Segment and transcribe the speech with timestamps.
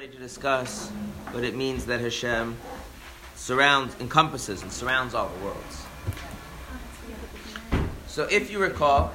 [0.00, 0.88] ready to discuss
[1.32, 2.56] what it means that Hashem
[3.34, 5.84] surrounds, encompasses, and surrounds all the worlds.
[8.06, 9.12] So, if you recall,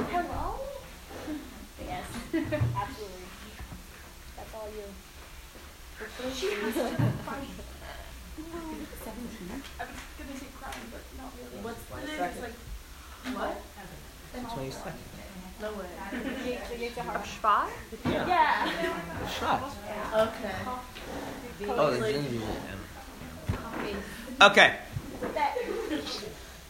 [0.00, 0.60] Hello?
[1.84, 3.26] Yes, absolutely.
[4.34, 4.88] That's all you.
[6.34, 6.80] She has to
[7.26, 7.52] fight.
[9.04, 9.62] Seventeen.
[9.78, 11.62] I was gonna say crying, but not really.
[11.62, 12.20] What's the name?
[12.40, 12.56] Like
[13.36, 13.60] what?
[14.54, 14.70] 20
[15.62, 15.82] seconds.
[16.12, 16.18] No.
[16.76, 17.22] The Yitzhahar.
[17.22, 17.68] Shvat?
[18.04, 18.26] Yeah.
[18.26, 19.28] Yeah.
[19.28, 19.74] Shot.
[20.14, 20.54] Okay.
[21.68, 22.40] Oh, the ginger.
[24.40, 24.76] Okay.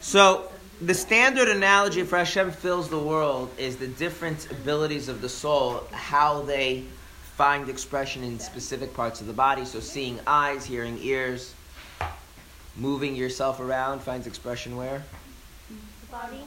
[0.01, 0.49] So,
[0.81, 5.85] the standard analogy for Hashem fills the world is the different abilities of the soul,
[5.93, 6.85] how they
[7.37, 9.65] find expression in specific parts of the body.
[9.65, 11.55] So, seeing eyes, hearing ears,
[12.77, 15.03] moving yourself around finds expression where?
[15.69, 16.41] The body.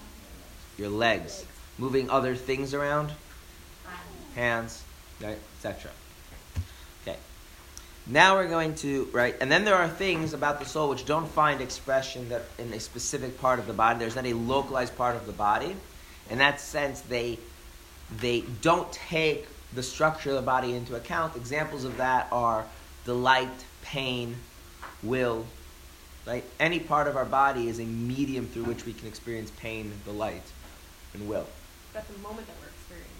[0.78, 1.46] Your legs.
[1.78, 3.12] Moving other things around?
[4.36, 4.84] Hands,
[5.22, 5.92] right, etc.
[7.02, 7.18] Okay.
[8.08, 11.28] Now we're going to, right, and then there are things about the soul which don't
[11.28, 14.00] find expression that in a specific part of the body.
[14.00, 15.76] There's not a localized part of the body.
[16.30, 17.40] In that sense, they
[18.20, 21.36] they don't take the structure of the body into account.
[21.36, 22.66] Examples of that are
[23.04, 24.36] delight, pain,
[25.04, 25.46] will.
[26.26, 26.44] Right?
[26.60, 30.44] Any part of our body is a medium through which we can experience pain, delight,
[31.14, 31.48] and will.
[31.96, 33.14] That's the moment that we're experiencing.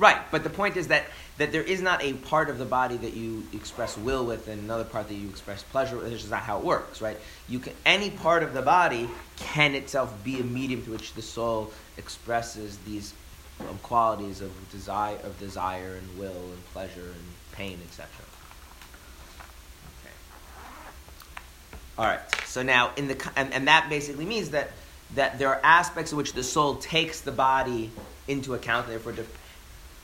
[0.00, 1.04] Right, but the point is that,
[1.38, 4.60] that there is not a part of the body that you express will with and
[4.60, 6.10] another part that you express pleasure with.
[6.10, 7.16] This is not how it works, right?
[7.48, 11.22] You can any part of the body can itself be a medium through which the
[11.22, 13.14] soul expresses these
[13.60, 18.08] um, qualities of desire, of desire and will and pleasure and pain, etc.
[20.00, 20.14] Okay.
[21.96, 22.20] All right.
[22.44, 24.72] So now, in the and, and that basically means that
[25.14, 27.90] that there are aspects in which the soul takes the body
[28.28, 29.38] into account, and therefore dif-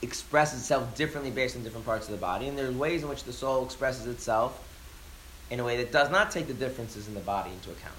[0.01, 3.09] expresses itself differently based on different parts of the body, and there are ways in
[3.09, 4.63] which the soul expresses itself
[5.49, 7.95] in a way that does not take the differences in the body into account.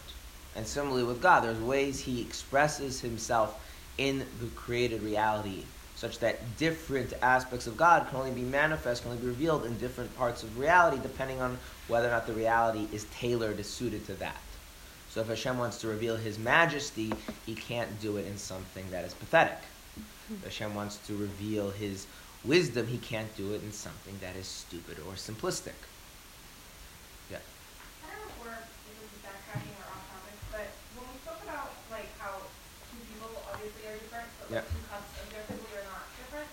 [0.55, 3.65] And similarly with God, there's ways He expresses Himself
[3.97, 5.65] in the created reality,
[5.97, 9.77] such that different aspects of God can only be manifest, can only be revealed in
[9.79, 14.05] different parts of reality, depending on whether or not the reality is tailored, is suited
[14.07, 14.37] to that.
[15.11, 17.13] So if Hashem wants to reveal His majesty,
[17.47, 19.59] He can't do it in something that is pathetic.
[20.31, 22.07] If Hashem wants to reveal His
[22.45, 25.79] wisdom, He can't do it in something that is stupid or simplistic.
[27.31, 27.39] Yeah.
[28.05, 31.17] I don't know if we're if this is backtracking or off topic, but when we
[31.25, 32.37] spoke about like how
[32.93, 34.61] two people obviously are different, but Yeah.
[34.61, 36.49] like two cups objectively are not different.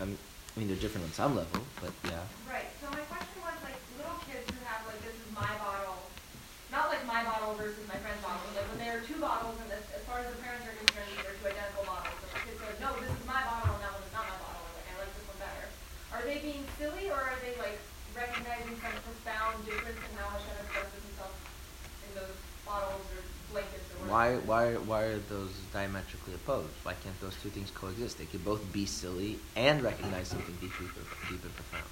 [0.00, 2.24] Um, I mean, they're different on some level, but yeah.
[2.48, 2.68] Right.
[2.80, 5.96] So my question was like little kids who have like this is my bottle,
[6.68, 9.56] not like my bottle versus my friend's bottle, but like when there are two bottles
[9.64, 12.16] and as, as far as the parents are concerned, they're two identical bottles.
[12.20, 14.60] And the kids go, no, this is my bottle and that one's not my bottle.
[14.60, 15.64] Or like I like this one better.
[16.12, 17.80] Are they being silly or are they like
[18.12, 21.32] recognizing some profound difference in how Hashem expresses himself
[22.04, 22.36] in those
[22.68, 23.24] bottles or
[23.56, 26.68] blankets or Why, why, why are those diametrically opposed?
[26.84, 28.18] Why can't those two things coexist?
[28.18, 30.84] They could both be silly and recognize something deeply,
[31.30, 31.88] deep and profound.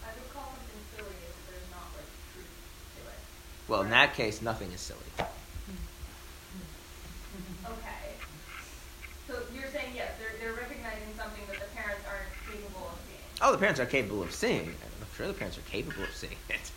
[0.00, 3.20] I would call something silly if there's not like truth to it.
[3.68, 5.04] Well, in that case, nothing is silly.
[7.68, 8.02] Okay.
[9.28, 13.28] So you're saying yes, they're they're recognizing something that the parents aren't capable of seeing.
[13.44, 14.72] Oh, the parents are capable of seeing.
[14.72, 16.72] I'm sure the parents are capable of seeing it.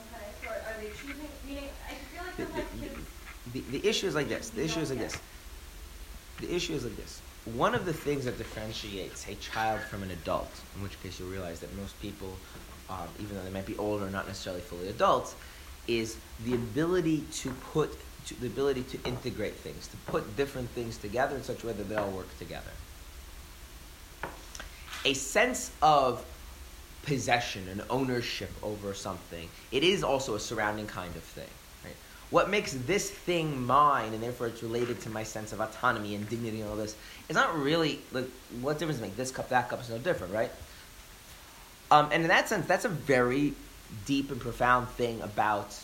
[0.00, 0.32] Okay.
[0.40, 1.28] So are, are they choosing?
[1.44, 2.72] Meaning, I feel like The, sometimes.
[3.60, 4.50] the, issue is like this.
[4.50, 5.16] The issue is like this.
[6.40, 7.20] The issue is like this.
[7.54, 11.28] One of the things that differentiates a child from an adult, in which case you'll
[11.30, 12.36] realize that most people,
[12.90, 15.34] um, even though they might be older, not necessarily fully adults,
[15.86, 17.96] is the ability to put,
[18.26, 21.72] to, the ability to integrate things, to put different things together in such a way
[21.72, 22.70] that they all work together.
[25.04, 26.24] A sense of
[27.04, 31.46] possession and ownership over something, it is also a surrounding kind of thing.
[32.30, 36.28] What makes this thing mine, and therefore it's related to my sense of autonomy and
[36.28, 36.96] dignity and all this,
[37.28, 38.28] is not really like
[38.60, 39.16] what difference does it make?
[39.16, 40.50] This cup, that cup is no different, right?
[41.90, 43.54] Um, and in that sense, that's a very
[44.06, 45.78] deep and profound thing about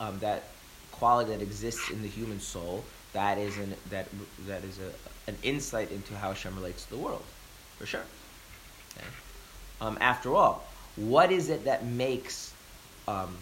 [0.00, 0.44] um, that
[0.92, 2.84] quality that exists in the human soul.
[3.12, 4.06] That is an that
[4.46, 7.24] that is a, an insight into how Hashem relates to the world,
[7.76, 8.04] for sure.
[8.96, 9.06] Okay?
[9.80, 10.64] Um, after all,
[10.96, 12.52] what is it that makes
[13.08, 13.36] um,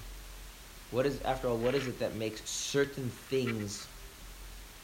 [0.91, 3.87] what is after all what is it that makes certain things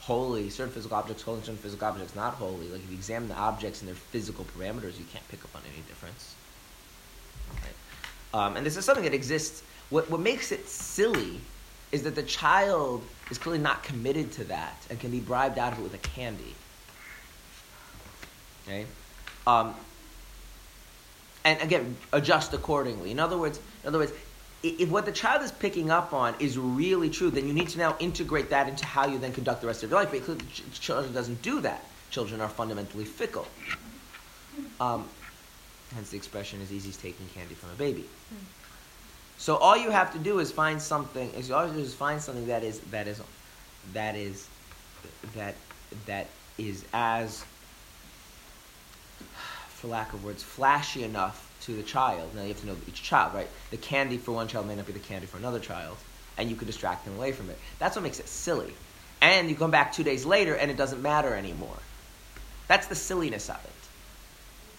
[0.00, 2.69] holy, certain physical objects holy, certain physical objects not holy?
[2.69, 5.62] Like if you examine the objects and their physical parameters, you can't pick up on
[5.72, 6.34] any difference.
[8.34, 9.62] Um, and this is something that exists.
[9.90, 11.40] What what makes it silly
[11.93, 15.75] is that the child is clearly not committed to that and can be bribed out
[15.75, 16.55] of it with a candy.
[18.66, 18.87] Okay?
[19.46, 19.75] Um,
[21.44, 23.10] and again, adjust accordingly.
[23.10, 24.12] In other words, in other words,
[24.62, 27.79] if what the child is picking up on is really true, then you need to
[27.79, 30.12] now integrate that into how you then conduct the rest of your life.
[30.12, 31.85] Because ch- children doesn't do that.
[32.11, 33.47] Children are fundamentally fickle.
[34.81, 35.09] Um,
[35.94, 38.06] hence the expression is easy as taking candy from a baby."
[39.38, 41.32] So all you have to do is find something.
[41.35, 43.20] Is all you do is find something that is that is
[43.93, 44.47] that is
[45.35, 45.56] that
[46.06, 47.44] that is as
[49.69, 52.35] for lack of words, flashy enough to the child.
[52.35, 53.49] Now you have to know each child, right?
[53.70, 55.97] The candy for one child may not be the candy for another child,
[56.37, 57.59] and you could distract them away from it.
[57.79, 58.73] That's what makes it silly.
[59.20, 61.79] And you come back two days later, and it doesn't matter anymore.
[62.69, 63.70] That's the silliness of it.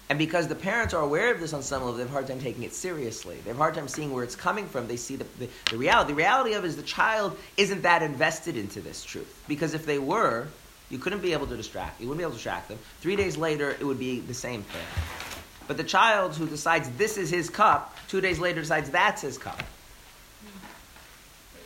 [0.10, 2.28] And because the parents are aware of this on some level, they have a hard
[2.28, 3.38] time taking it seriously.
[3.38, 4.88] They have a hard time seeing where it's coming from.
[4.88, 6.12] They see the, the, the reality.
[6.12, 9.44] The reality of it is the child isn't that invested into this truth.
[9.48, 10.48] Because if they were,
[10.90, 12.02] you couldn't be able to distract.
[12.02, 12.80] You wouldn't be able to distract them.
[13.00, 15.33] Three days later, it would be the same thing.
[15.68, 19.38] But the child who decides this is his cup, two days later decides that's his
[19.38, 19.60] cup.
[19.60, 19.66] Is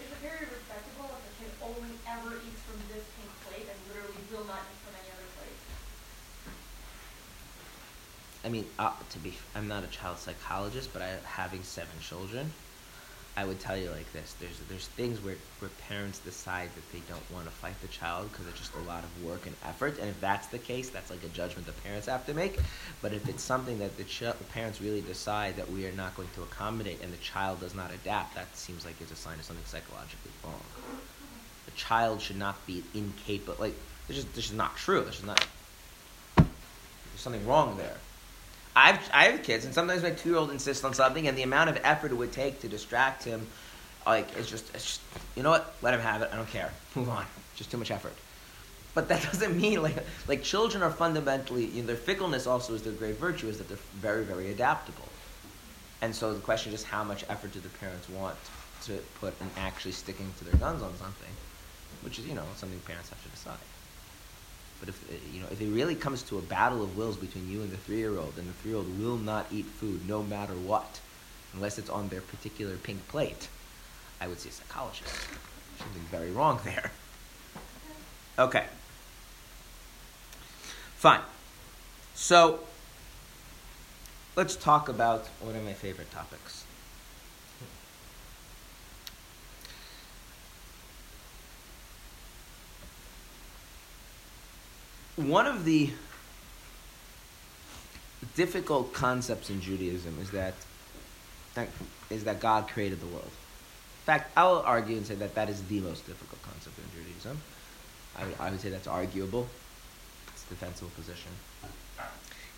[0.01, 4.21] it very respectable if a kid only ever eats from this pink plate and literally
[4.31, 5.57] will not eat from any other plate?
[8.45, 12.53] I mean, uh, to be, I'm not a child psychologist, but I, having seven children,
[13.37, 17.01] I would tell you like this: there's there's things where, where parents decide that they
[17.07, 19.99] don't want to fight the child because it's just a lot of work and effort,
[19.99, 22.59] and if that's the case, that's like a judgment the parents have to make.
[22.99, 26.15] But if it's something that the, ch- the parents really decide that we are not
[26.15, 29.37] going to accommodate, and the child does not adapt, that seems like it's a sign
[29.37, 30.59] of something psychologically wrong.
[31.65, 33.57] The child should not be incapable.
[33.59, 33.75] Like
[34.07, 35.03] this is this is not true.
[35.03, 35.45] This is not.
[36.37, 37.97] There's something wrong there.
[38.77, 41.41] I've I have kids, and sometimes my two year old insists on something, and the
[41.41, 43.47] amount of effort it would take to distract him,
[44.05, 45.01] like it's just, it's just
[45.35, 45.73] you know what?
[45.81, 46.29] Let him have it.
[46.31, 46.71] I don't care.
[46.93, 47.25] Move on.
[47.55, 48.13] Just too much effort.
[48.93, 49.95] But that doesn't mean like
[50.27, 53.67] like children are fundamentally you know, their fickleness also is their great virtue is that
[53.67, 55.09] they're very very adaptable,
[56.03, 58.37] and so the question is just how much effort do the parents want
[58.83, 61.33] to put in actually sticking to their guns on something,
[62.03, 63.57] which is you know something parents have to decide.
[64.79, 67.49] But if uh, you know, if it really comes to a battle of wills between
[67.49, 70.99] you and the three-year-old, and the three-year-old will not eat food no matter what,
[71.53, 73.47] unless it's on their particular pink plate,
[74.21, 75.13] I would see a psychologist.
[75.79, 76.91] Something very wrong there.
[78.39, 78.65] Okay.
[80.95, 81.21] Fine.
[82.15, 82.59] So
[84.35, 86.56] let's talk about one of my favorite topics.
[95.17, 95.89] One of the
[98.35, 100.53] difficult concepts in Judaism is that,
[101.55, 101.67] that
[102.09, 103.25] is that God created the world.
[103.25, 107.03] In fact, I will argue and say that that is the most difficult concept in
[107.03, 107.41] Judaism.
[108.17, 109.47] I would, I would say that's arguable.
[110.29, 111.31] It's a defensible position.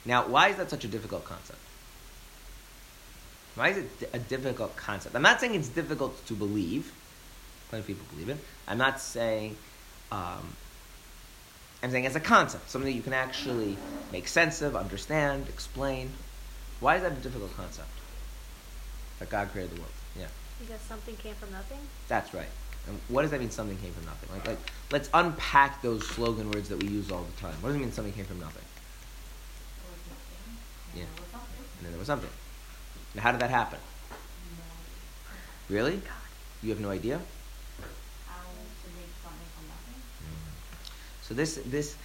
[0.05, 1.59] Now, why is that such a difficult concept?
[3.55, 5.15] Why is it a difficult concept?
[5.15, 6.93] I'm not saying it's difficult to believe.
[7.69, 8.37] Plenty of people believe it.
[8.67, 9.55] I'm not saying
[10.11, 10.55] um,
[11.81, 13.77] I'm saying as a concept, something that you can actually
[14.11, 16.11] make sense of, understand, explain.
[16.79, 17.87] Why is that a difficult concept?
[19.19, 19.93] That God created the world.
[20.17, 20.27] Yeah,
[20.59, 21.77] Because something came from nothing?
[22.07, 22.47] that's right.
[22.87, 23.51] And what does that mean?
[23.51, 24.29] Something came from nothing.
[24.33, 24.57] Like, like,
[24.91, 27.53] let's unpack those slogan words that we use all the time.
[27.61, 27.91] What does it mean?
[27.91, 28.63] Something came from nothing.
[30.95, 31.03] Yeah.
[31.03, 32.29] And then there was something.
[33.15, 33.79] Now, how did that happen?
[35.69, 36.01] Really?
[36.63, 37.19] You have no idea.
[41.29, 41.95] So this this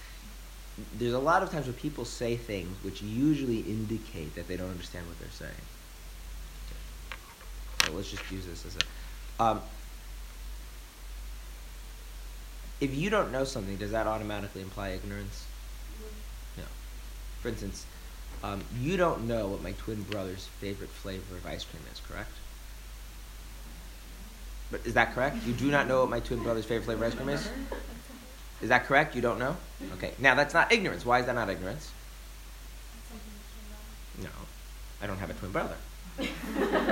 [0.97, 4.69] there's a lot of times where people say things which usually indicate that they don't
[4.69, 5.51] understand what they're saying.
[7.83, 9.43] So let's just use this as a.
[9.43, 9.61] Um,
[12.79, 15.45] if you don't know something, does that automatically imply ignorance?
[16.57, 16.63] No.
[17.41, 17.85] For instance,
[18.43, 22.31] um, you don't know what my twin brother's favorite flavor of ice cream is, correct?
[24.69, 25.37] But is that correct?
[25.47, 27.49] You do not know what my twin brother's favorite flavor of ice cream is?
[28.65, 29.15] Is that correct?
[29.15, 29.55] You don't know?
[29.93, 30.09] Okay.
[30.17, 31.05] Now that's not ignorance.
[31.05, 31.91] Why is that not ignorance?
[34.19, 34.29] No,
[35.03, 35.75] I don't have a twin brother.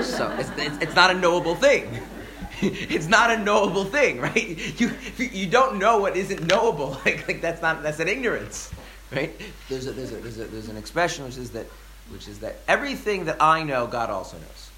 [0.03, 2.00] so it's, it's, it's not a knowable thing.
[2.62, 4.80] it's not a knowable thing, right?
[4.80, 6.96] You you don't know what isn't knowable.
[7.08, 8.72] Like, like that's not that's an ignorance,
[9.12, 9.34] right?
[9.68, 11.65] There's a, there's a, there's a, there's an expression which is that
[12.10, 14.70] which is that everything that I know, God also knows.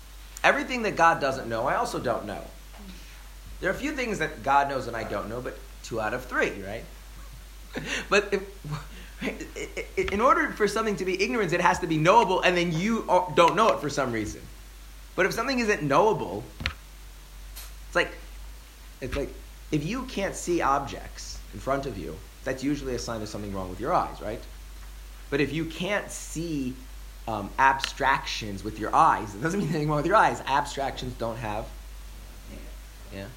[0.46, 2.46] Everything that God doesn't know, I also don't know.
[3.60, 6.14] There are a few things that God knows and I don't know, but two out
[6.14, 6.84] of three, right?
[8.10, 8.44] But if,
[9.98, 13.06] in order for something to be ignorance, it has to be knowable, and then you
[13.36, 14.42] don't know it for some reason.
[15.16, 16.44] But if something isn't knowable,
[17.88, 18.12] it's like
[19.02, 19.30] it's like
[19.72, 23.54] if you can't see objects in front of you, that's usually a sign of something
[23.54, 24.42] wrong with your eyes, right?
[25.30, 26.76] But if you can't see
[27.28, 30.42] um, abstractions with your eyes, it doesn't mean anything wrong with your eyes.
[30.46, 31.66] Abstractions don't have.
[33.14, 33.28] Yeah.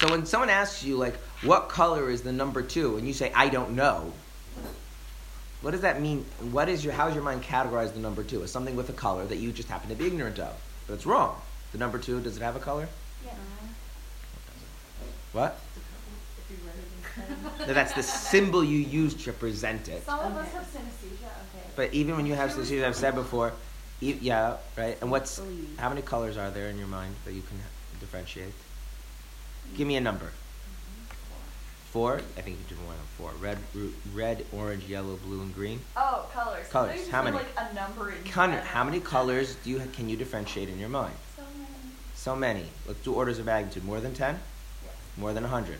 [0.00, 0.08] Right.
[0.08, 2.96] So when someone asks you like, "What color is the number two?
[2.96, 4.12] and you say, "I don't know,"
[5.62, 6.24] what does that mean?
[6.50, 6.92] What is your?
[6.94, 9.52] How does your mind categorize the number two as something with a color that you
[9.52, 10.54] just happen to be ignorant of?
[10.86, 11.40] But it's wrong.
[11.72, 12.88] The number two does it have a color?
[13.24, 13.32] Yeah.
[15.32, 15.60] What?
[16.38, 17.68] If you read it in pen.
[17.68, 20.04] No, that's the symbol you use to present it.
[20.04, 21.26] Some of us have synesthesia.
[21.26, 21.66] Okay.
[21.76, 23.52] But even when you have synesthesia, I've said before,
[24.00, 24.98] e- yeah, right.
[25.00, 25.40] And what's
[25.76, 27.58] how many colors are there in your mind that you can
[28.00, 28.52] differentiate?
[29.76, 30.32] Give me a number.
[31.92, 32.20] Four.
[32.36, 33.32] I think you do more than four.
[33.40, 35.80] Red, ru- red, orange, yellow, blue, and green.
[35.96, 36.68] Oh, colors.
[36.68, 36.90] Colors.
[36.92, 37.36] I thought you How many?
[37.36, 38.66] meant, Like a number in Con- general.
[38.66, 41.14] how many colors do you can you differentiate in your mind?
[41.36, 41.66] So many.
[42.14, 42.66] So many.
[42.86, 43.84] Let's do orders of magnitude.
[43.84, 44.38] More than ten?
[44.84, 44.94] Yes.
[45.16, 45.78] More than a hundred?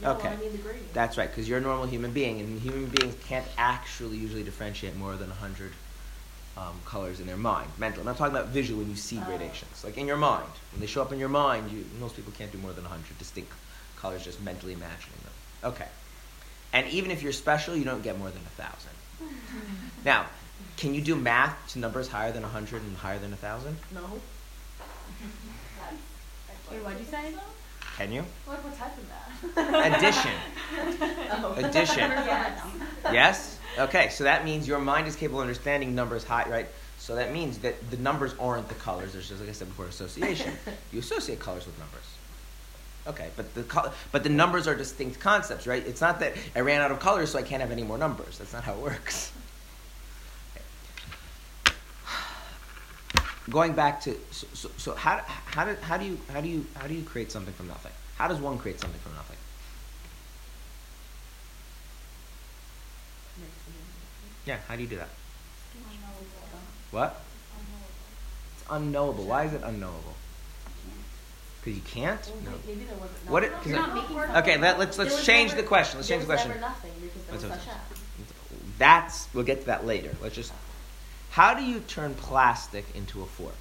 [0.00, 0.28] No, Okay.
[0.28, 0.94] I mean the gradient.
[0.94, 4.94] That's right, because you're a normal human being, and human beings can't actually usually differentiate
[4.96, 5.72] more than 100
[6.58, 8.00] um, colors in their mind, mental.
[8.00, 9.84] I'm not talking about visual when you see gradations.
[9.84, 10.50] Like in your mind.
[10.72, 13.16] When they show up in your mind, you, most people can't do more than 100
[13.18, 13.52] distinct
[13.96, 15.72] colors just mentally imagining them.
[15.72, 15.88] Okay.
[16.72, 18.90] And even if you're special, you don't get more than a 1,000.
[20.04, 20.26] now,
[20.76, 23.76] can you do math to numbers higher than 100 and higher than 1,000?
[23.94, 24.00] No.
[26.70, 27.34] Wait, what'd you say?
[27.96, 28.24] Can you?
[28.44, 29.96] What, what type of math?
[29.96, 30.32] Addition.
[31.32, 31.54] oh.
[31.56, 32.10] Addition.
[32.10, 32.62] yes.
[33.12, 33.57] Yes?
[33.78, 36.66] Okay, so that means your mind is capable of understanding numbers high, right?
[36.98, 39.12] So that means that the numbers aren't the colors.
[39.12, 40.52] There's just, like I said before, association.
[40.92, 42.02] you associate colors with numbers.
[43.06, 45.86] Okay, but the col- but the numbers are distinct concepts, right?
[45.86, 48.36] It's not that I ran out of colors, so I can't have any more numbers.
[48.36, 49.32] That's not how it works.
[53.48, 56.66] Going back to so, so, so how how do, how do you how do you
[56.74, 57.92] how do you create something from nothing?
[58.16, 59.27] How does one create something from nothing?
[64.48, 65.10] Yeah, how do you do that?
[66.90, 67.20] What?
[68.56, 69.24] It's unknowable.
[69.24, 70.14] Why is it unknowable?
[71.60, 72.18] Because you can't.
[72.26, 72.58] Well, No.
[72.66, 73.28] Maybe there wasn't.
[73.30, 75.98] What it- 'cause You're it- making Okay, let, let's let's change never- the question.
[75.98, 76.48] Let's change the question.
[76.48, 77.80] Never nothing because there was let's- such a.
[78.78, 80.16] That's we'll get to that later.
[80.22, 80.50] Let's just.
[81.32, 83.52] How do you turn plastic into a fork?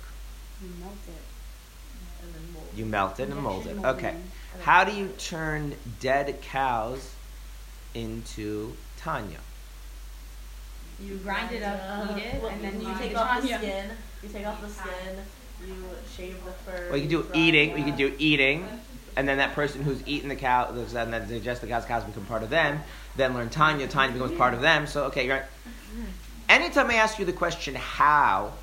[0.62, 2.24] You melt it.
[2.24, 2.68] And then mold.
[2.74, 3.78] You melt it and mold it.
[3.84, 4.16] Okay.
[4.62, 7.10] How do you turn dead cows
[7.94, 9.40] into Tanya?
[11.00, 13.48] You grind it up, eat it, Well, and then you you take take off the
[13.50, 13.58] Tanya.
[13.60, 13.86] skin.
[14.24, 15.18] You take off the skin.
[15.66, 15.76] You
[16.16, 16.88] shave the fur.
[16.90, 17.74] Well, you can do eating.
[17.74, 17.88] We that.
[17.90, 18.68] can do eating,
[19.16, 22.26] and then that person who's eaten the cow, and then digest the cows, cows become
[22.26, 22.82] part of them.
[23.16, 23.88] Then learn Tanya.
[23.88, 24.88] Tanya becomes part of them.
[24.88, 25.46] So okay, you're right.
[26.50, 28.54] Anytime I ask you the question how,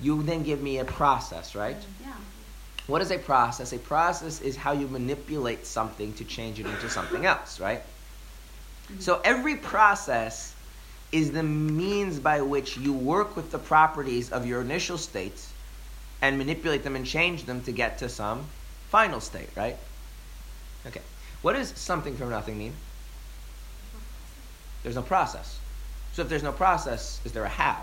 [0.00, 1.76] you then give me a process, right?
[1.76, 2.04] Mm-hmm.
[2.04, 2.14] Yeah.
[2.86, 3.72] What is a process?
[3.72, 7.80] A process is how you manipulate something to change it into something else, right?
[7.80, 9.00] Mm-hmm.
[9.00, 10.51] So every process
[11.12, 15.52] is the means by which you work with the properties of your initial states
[16.22, 18.46] and manipulate them and change them to get to some
[18.88, 19.76] final state, right?
[20.86, 21.02] Okay.
[21.42, 22.72] What does something from nothing mean?
[24.82, 25.58] There's no process.
[26.12, 27.80] So if there's no process, is there a how?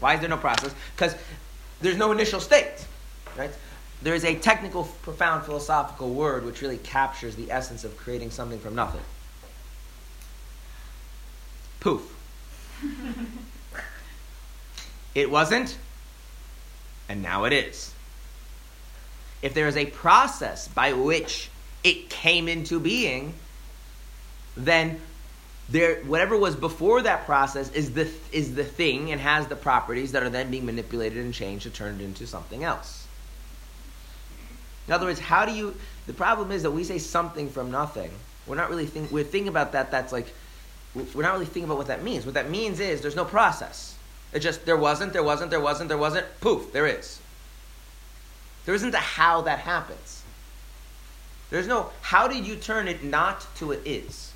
[0.00, 0.74] Why is there no process?
[0.94, 1.16] Because
[1.80, 2.86] there's no initial state,
[3.36, 3.50] right?
[4.02, 8.60] There is a technical, profound philosophical word which really captures the essence of creating something
[8.60, 9.00] from nothing.
[11.80, 12.14] Poof.
[15.14, 15.76] it wasn't,
[17.08, 17.92] and now it is.
[19.42, 21.50] If there is a process by which
[21.84, 23.34] it came into being,
[24.56, 25.00] then
[25.68, 30.12] there whatever was before that process is the is the thing and has the properties
[30.12, 33.06] that are then being manipulated and changed to turn it into something else.
[34.86, 35.74] In other words, how do you?
[36.06, 38.10] The problem is that we say something from nothing.
[38.46, 39.12] We're not really think.
[39.12, 39.90] We're thinking about that.
[39.90, 40.34] That's like
[41.14, 42.24] we're not really thinking about what that means.
[42.24, 43.96] What that means is there's no process.
[44.32, 46.26] It just there wasn't, there wasn't, there wasn't, there wasn't.
[46.40, 47.20] Poof, there is.
[48.64, 50.22] There isn't a how that happens.
[51.50, 54.32] There's no how did you turn it not to it is.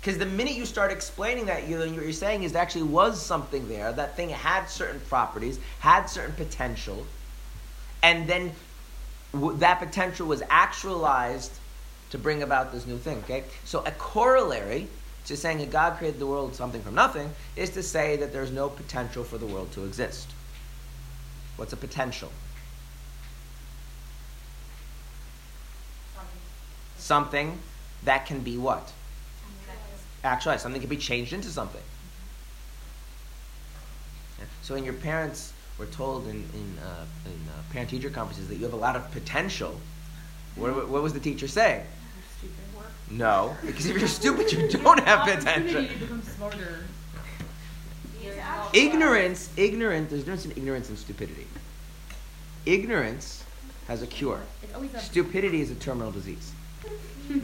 [0.00, 3.20] Because the minute you start explaining that, you, what you're saying is there actually was
[3.20, 3.90] something there.
[3.90, 7.06] That thing had certain properties, had certain potential,
[8.02, 8.52] and then
[9.32, 11.52] that potential was actualized
[12.14, 13.18] to bring about this new thing.
[13.24, 14.86] Okay, so a corollary
[15.26, 18.52] to saying that God created the world something from nothing is to say that there's
[18.52, 20.30] no potential for the world to exist.
[21.56, 22.30] What's a potential?
[26.98, 27.58] Something
[28.04, 28.92] that can be what?
[30.22, 30.62] Actualized.
[30.62, 31.82] Something can be changed into something.
[34.62, 38.64] So when your parents were told in, in, uh, in uh, parent-teacher conferences that you
[38.64, 39.80] have a lot of potential,
[40.54, 41.84] what, what was the teacher saying?
[43.06, 43.18] Stupid.
[43.18, 45.78] No, because if you're stupid, you don't have potential.
[45.78, 46.84] Opportunity to become smarter.
[48.72, 50.10] Ignorance, ignorant.
[50.10, 51.46] There's a difference in ignorance and stupidity.
[52.66, 53.44] Ignorance
[53.86, 54.40] has a cure.
[54.62, 55.00] It's always a.
[55.00, 56.52] Stupidity is a terminal disease.
[57.28, 57.38] but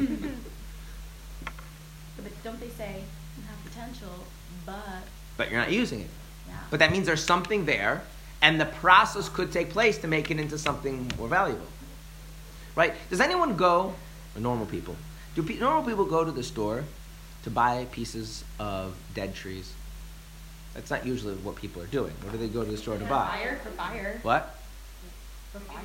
[2.42, 3.02] don't they say
[3.36, 4.08] you have potential,
[4.66, 5.02] but
[5.36, 6.10] But you're not using it.
[6.48, 6.54] yeah.
[6.70, 8.02] But that means there's something there,
[8.42, 11.66] and the process could take place to make it into something more valuable.
[12.74, 12.94] Right?
[13.08, 13.94] Does anyone go,
[14.36, 14.96] normal people,
[15.34, 16.84] do pe- normal people go to the store
[17.44, 19.72] to buy pieces of dead trees?
[20.74, 22.12] That's not usually what people are doing.
[22.22, 23.26] What do they go to the store to buy?
[23.26, 24.18] Fire for fire.
[24.22, 24.56] What?
[25.52, 25.82] For fire.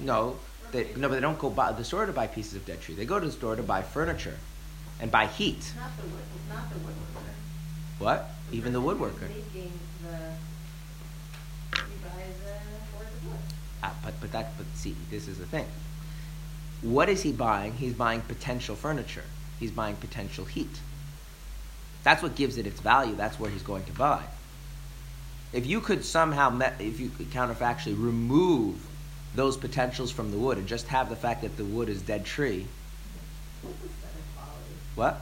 [0.00, 0.36] No,
[0.72, 2.94] they, no, but they don't go buy the store to buy pieces of dead tree.
[2.94, 4.36] They go to the store to buy furniture
[5.00, 5.72] and buy heat.
[5.76, 7.34] Not the wood, not the woodworker.
[7.98, 8.30] What?
[8.52, 9.28] Even the woodworker.
[9.28, 10.16] Making the,
[11.74, 13.38] he buys a board of wood.
[13.82, 15.66] Ah, but but that but see, this is the thing.
[16.82, 17.72] What is he buying?
[17.72, 19.24] He's buying potential furniture.
[19.58, 20.70] He's buying potential heat.
[22.04, 23.14] That's what gives it its value.
[23.16, 24.22] That's where he's going to buy.
[25.52, 28.86] If you could somehow, me- if you could counterfactually remove
[29.34, 32.24] those potentials from the wood and just have the fact that the wood is dead
[32.24, 32.66] tree,
[34.94, 35.20] what?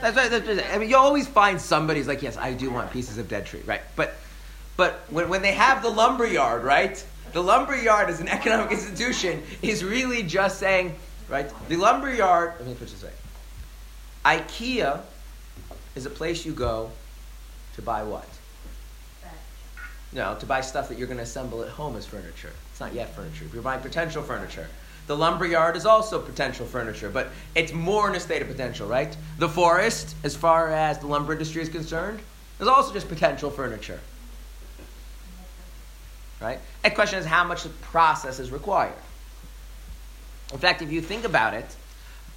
[0.00, 0.30] That's right.
[0.30, 0.72] That's.
[0.72, 3.62] I mean, you always find somebody's like, yes, I do want pieces of dead tree,
[3.66, 3.80] right?
[3.96, 4.14] But,
[4.76, 7.04] but when, when they have the lumber yard, right?
[7.36, 10.94] The lumber yard as an economic institution is really just saying,
[11.28, 11.52] right?
[11.68, 12.54] The lumber yard.
[12.58, 13.10] Let me put it this way.
[14.24, 15.02] IKEA
[15.94, 16.90] is a place you go
[17.74, 18.26] to buy what?
[20.14, 22.52] No, to buy stuff that you're going to assemble at home as furniture.
[22.70, 23.44] It's not yet furniture.
[23.44, 24.66] If you're buying potential furniture.
[25.06, 28.88] The lumber yard is also potential furniture, but it's more in a state of potential,
[28.88, 29.14] right?
[29.36, 32.20] The forest, as far as the lumber industry is concerned,
[32.58, 34.00] is also just potential furniture.
[36.40, 36.60] Right?
[36.82, 38.92] The question is how much the process is required.
[40.52, 41.76] In fact, if you think about it,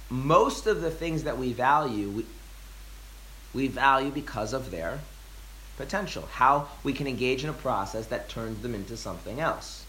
[0.08, 2.26] most of the things that we value, we,
[3.54, 5.00] we value because of their
[5.76, 9.84] potential, how we can engage in a process that turns them into something else.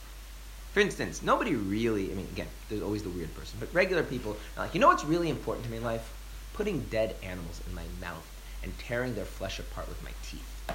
[0.74, 4.38] For instance, nobody really, I mean, again, there's always the weird person, but regular people
[4.56, 6.14] are like, you know what's really important to me in life?
[6.54, 8.26] Putting dead animals in my mouth
[8.64, 10.72] and tearing their flesh apart with my teeth.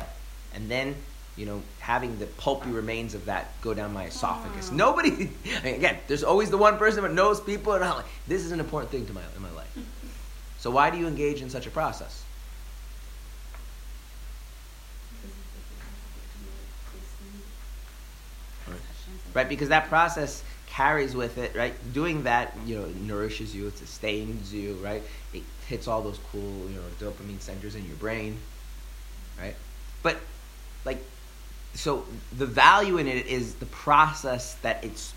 [0.52, 0.96] And then,
[1.36, 4.72] you know, having the pulpy remains of that go down my esophagus.
[4.72, 5.30] Nobody,
[5.64, 8.60] again, there's always the one person that knows people and I'm like, this is an
[8.60, 9.76] important thing to my, in my life.
[10.58, 12.24] So why do you engage in such a process?
[19.36, 19.48] right?
[19.48, 21.74] Because that process carries with it, right?
[21.92, 25.02] Doing that, you know, nourishes you, it sustains you, right?
[25.32, 28.38] It hits all those cool, you know, dopamine centers in your brain,
[29.38, 29.54] right?
[30.02, 30.16] But,
[30.84, 31.04] like,
[31.76, 32.04] so
[32.36, 35.12] the value in it is the process that it's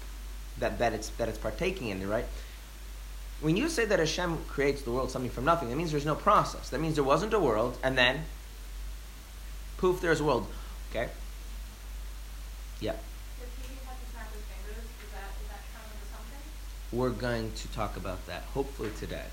[0.59, 2.25] that, that it's that it's partaking in, right?
[3.41, 6.15] When you say that Hashem creates the world something from nothing, that means there's no
[6.15, 6.69] process.
[6.69, 8.25] That means there wasn't a world, and then
[9.77, 10.47] poof, there's a world.
[10.91, 11.07] Okay?
[12.81, 12.91] Yeah.
[12.91, 16.43] If he had to snap his fingers, is that, is that turn into something?
[16.91, 19.25] We're going to talk about that hopefully today.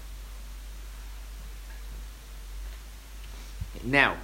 [3.82, 4.16] Now,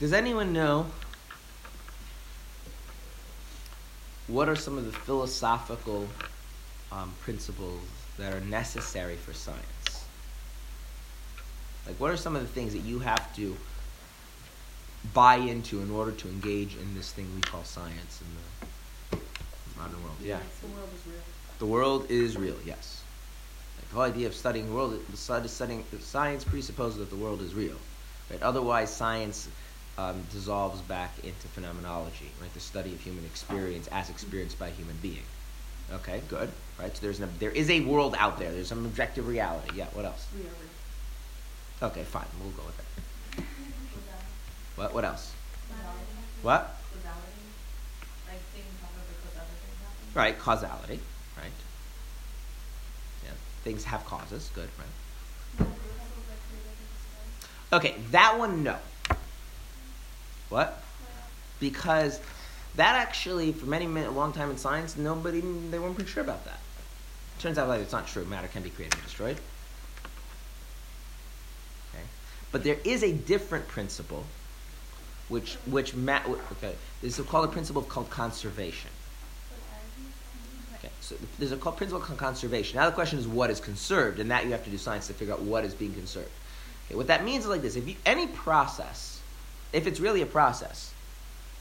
[0.00, 0.86] does anyone know
[4.26, 6.08] what are some of the philosophical
[6.90, 7.80] um, principles
[8.18, 10.04] that are necessary for science?
[11.86, 13.56] Like, what are some of the things that you have to
[15.12, 19.24] buy into in order to engage in this thing we call science in the
[19.78, 20.16] modern world?
[20.22, 20.38] Yeah.
[20.60, 21.22] The world is real.
[21.58, 23.02] The world is real, yes.
[23.78, 27.40] Like the whole idea of studying the world, the studying science presupposes that the world
[27.42, 27.76] is real.
[28.30, 28.42] Right?
[28.42, 29.48] Otherwise, science
[29.98, 32.52] um, dissolves back into phenomenology, right?
[32.54, 35.22] The study of human experience as experienced by a human being.
[35.92, 36.50] Okay, good.
[36.78, 36.94] Right.
[36.96, 38.50] So there's an, there is a world out there.
[38.50, 39.76] There's some objective reality.
[39.76, 39.86] Yeah.
[39.92, 40.26] What else?
[40.34, 41.90] We are real.
[41.90, 42.24] Okay, fine.
[42.40, 43.44] We'll go with that.
[44.76, 44.94] What?
[44.94, 45.32] What else?
[45.68, 46.00] Causality.
[46.40, 46.76] What?
[46.94, 47.44] Causality.
[48.26, 50.14] Like things happen because other things happen.
[50.14, 50.38] Right.
[50.38, 51.00] Causality.
[51.36, 51.52] Right.
[53.24, 53.30] Yeah.
[53.64, 54.50] Things have causes.
[54.54, 54.70] Good.
[54.78, 55.68] Right.
[57.72, 58.76] Okay, that one, no.
[60.52, 60.82] What?
[61.60, 62.20] Because
[62.76, 66.44] that actually, for many, a long time in science, nobody, they weren't pretty sure about
[66.44, 66.58] that.
[67.38, 68.26] Turns out like it's not true.
[68.26, 69.38] Matter can be created and destroyed.
[71.88, 72.04] Okay,
[72.52, 74.24] but there is a different principle,
[75.30, 76.20] which, which, ma-
[76.52, 78.90] okay, this is called a principle called conservation.
[80.78, 82.76] Okay, so there's a principle called conservation.
[82.76, 85.14] Now the question is what is conserved, and that you have to do science to
[85.14, 86.30] figure out what is being conserved.
[86.86, 89.11] Okay, what that means is like this: if you, any process,
[89.72, 90.92] if it's really a process,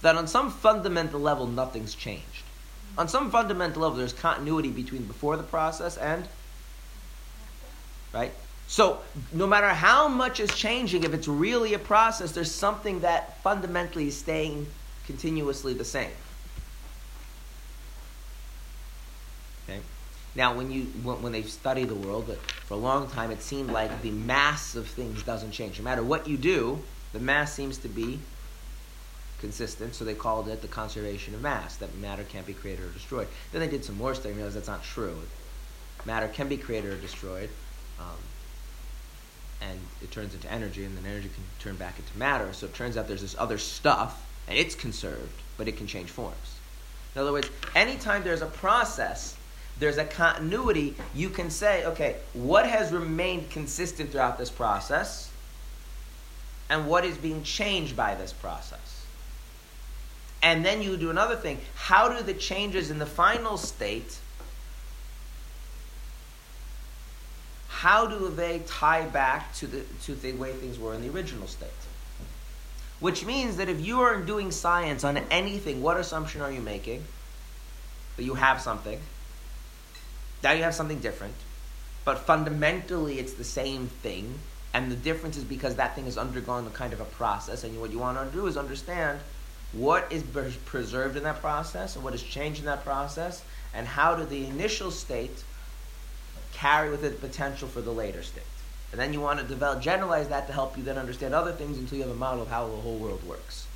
[0.02, 2.44] that on some fundamental level nothing's changed,
[2.98, 6.28] On some fundamental level, there's continuity between before the process and
[8.14, 8.34] right.
[8.68, 9.00] So
[9.34, 14.08] no matter how much is changing, if it's really a process, there's something that fundamentally
[14.08, 14.68] is staying
[15.06, 16.12] continuously the same.
[19.70, 19.80] Okay.
[20.36, 23.72] Now, when you when, when they study the world, for a long time, it seemed
[23.72, 25.78] like the mass of things doesn't change.
[25.80, 26.80] No matter what you do,
[27.14, 28.20] the mass seems to be
[29.40, 32.90] consistent, so they called it the conservation of mass, that matter can't be created or
[32.90, 33.28] destroyed.
[33.52, 35.18] Then they did some more study and realized that's not true.
[36.06, 37.50] Matter can be created or destroyed,
[38.00, 38.18] um,
[39.62, 42.54] and it turns into energy, and then energy can turn back into matter.
[42.54, 46.10] So it turns out there's this other stuff, and it's conserved, but it can change
[46.10, 46.60] forms.
[47.16, 49.36] In other words, anytime there's a process,
[49.80, 55.31] there's a continuity, you can say, okay, what has remained consistent throughout this process,
[56.72, 59.06] and what is being changed by this process?
[60.42, 61.60] And then you do another thing.
[61.76, 64.18] How do the changes in the final state,
[67.68, 71.46] how do they tie back to the, to the way things were in the original
[71.46, 71.70] state?
[73.02, 77.04] Which means that if you are doing science on anything, what assumption are you making?
[78.16, 79.00] That you have something.
[80.42, 81.34] Now you have something different.
[82.06, 84.40] But fundamentally, it's the same thing.
[84.74, 87.64] And the difference is because that thing has undergone a kind of a process.
[87.64, 89.20] And what you want to do is understand
[89.74, 90.24] what is
[90.66, 94.46] preserved in that process and what is changed in that process, and how do the
[94.46, 95.44] initial state
[96.54, 98.44] carry with it potential for the later state.
[98.92, 101.78] And then you want to develop, generalize that to help you then understand other things
[101.78, 103.68] until you have a model of how the whole world works.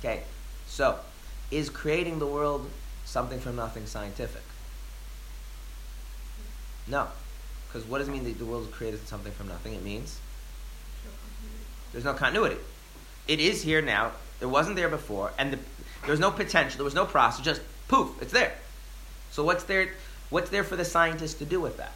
[0.00, 0.24] Okay,
[0.66, 0.98] so
[1.50, 2.68] is creating the world
[3.04, 4.42] something from nothing scientific?
[6.88, 7.08] No,
[7.70, 9.74] because what does it mean that the world is created something from nothing?
[9.74, 10.18] It means
[11.92, 12.56] there's no continuity.
[13.28, 14.12] It is here now.
[14.40, 15.58] It wasn't there before, and the,
[16.02, 16.78] there was no potential.
[16.78, 17.44] There was no process.
[17.44, 18.54] Just poof, it's there.
[19.30, 19.90] So what's there?
[20.30, 21.92] What's there for the scientist to do with that?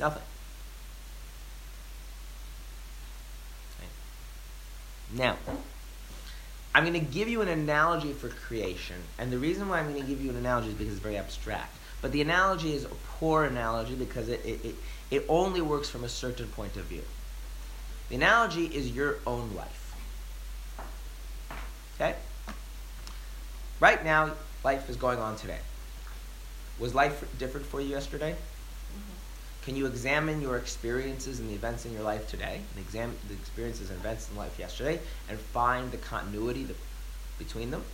[0.00, 0.22] Nothing.
[5.14, 5.36] Now,
[6.74, 10.00] I'm going to give you an analogy for creation, and the reason why I'm going
[10.00, 11.76] to give you an analogy is because it's very abstract.
[12.02, 12.88] But the analogy is a
[13.18, 14.74] poor analogy because it, it, it,
[15.10, 17.02] it only works from a certain point of view.
[18.08, 19.94] The analogy is your own life.
[21.94, 22.16] Okay?
[23.80, 24.32] Right now,
[24.64, 25.60] life is going on today.
[26.78, 28.32] Was life different for you yesterday?
[28.32, 29.64] Mm-hmm.
[29.64, 33.34] Can you examine your experiences and the events in your life today, and examine the
[33.34, 36.74] experiences and events in life yesterday, and find the continuity the,
[37.38, 37.84] between them?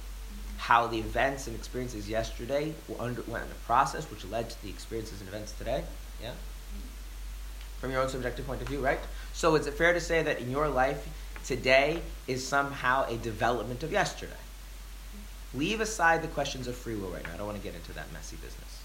[0.59, 5.29] How the events and experiences yesterday underwent a process which led to the experiences and
[5.29, 5.85] events today?
[6.23, 6.33] Yeah?
[7.81, 8.99] From your own subjective point of view, right?
[9.33, 11.09] So is it fair to say that in your life
[11.44, 14.33] today is somehow a development of yesterday?
[15.55, 17.35] Leave aside the questions of free will right now.
[17.35, 18.83] I don't want to get into that messy business.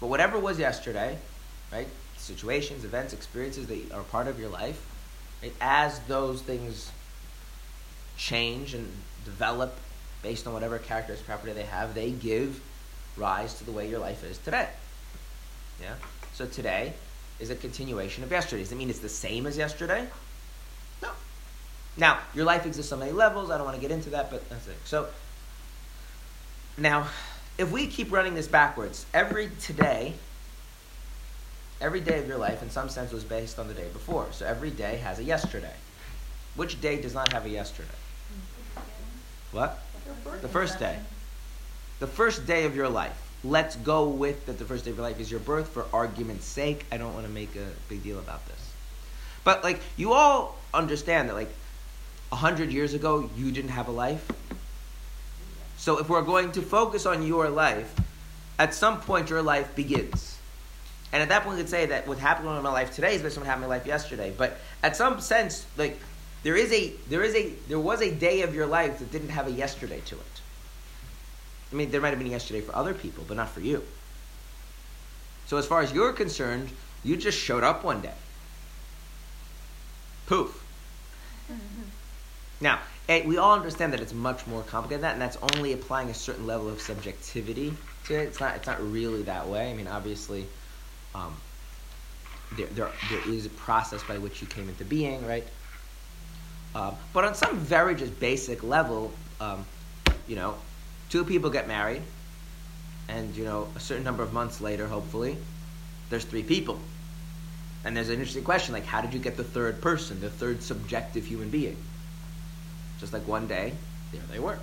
[0.00, 1.18] But whatever was yesterday,
[1.72, 1.88] right?
[2.16, 4.86] Situations, events, experiences that are part of your life,
[5.42, 5.52] right?
[5.60, 6.92] as those things
[8.16, 8.92] change and
[9.24, 9.76] develop
[10.22, 12.60] based on whatever characteristic property they have, they give
[13.16, 14.68] rise to the way your life is today.
[15.80, 15.94] Yeah?
[16.34, 16.92] So today,
[17.38, 18.62] is a continuation of yesterday.
[18.62, 20.06] Does it mean it's the same as yesterday?
[21.02, 21.10] No.
[21.96, 23.50] Now, your life exists on many levels.
[23.50, 24.76] I don't want to get into that, but that's it.
[24.84, 25.08] So,
[26.78, 27.08] now,
[27.58, 30.14] if we keep running this backwards, every today,
[31.80, 34.26] every day of your life, in some sense, was based on the day before.
[34.32, 35.74] So every day has a yesterday.
[36.54, 37.88] Which day does not have a yesterday?
[38.74, 38.80] Hmm.
[39.56, 39.78] What?
[40.42, 40.98] The first day.
[41.98, 45.06] The first day of your life let's go with that the first day of your
[45.06, 46.84] life is your birth for argument's sake.
[46.90, 48.72] I don't want to make a big deal about this.
[49.44, 51.52] But like you all understand that like
[52.32, 54.30] a hundred years ago you didn't have a life.
[55.76, 57.94] So if we're going to focus on your life,
[58.58, 60.38] at some point your life begins.
[61.12, 63.22] And at that point we could say that what happened in my life today is
[63.22, 64.32] based on what happened in my life yesterday.
[64.36, 66.00] But at some sense, like
[66.46, 69.30] there is a there is a there was a day of your life that didn't
[69.30, 70.40] have a yesterday to it.
[71.72, 73.82] I mean, there might have been yesterday for other people, but not for you.
[75.46, 76.68] So, as far as you're concerned,
[77.02, 78.14] you just showed up one day.
[80.26, 80.64] Poof.
[81.50, 81.82] Mm-hmm.
[82.60, 82.78] Now,
[83.08, 86.14] we all understand that it's much more complicated than that, and that's only applying a
[86.14, 88.22] certain level of subjectivity to it.
[88.22, 89.68] It's not, it's not really that way.
[89.68, 90.46] I mean, obviously,
[91.12, 91.34] um,
[92.56, 95.44] there, there, there is a process by which you came into being, right?
[96.76, 99.10] Um, but on some very just basic level,
[99.40, 99.64] um,
[100.28, 100.56] you know,
[101.08, 102.02] two people get married,
[103.08, 105.38] and you know a certain number of months later, hopefully,
[106.10, 106.78] there's three people.
[107.86, 110.62] And there's an interesting question like, how did you get the third person, the third
[110.62, 111.78] subjective human being?
[113.00, 113.72] Just like one day,
[114.12, 114.58] there they were.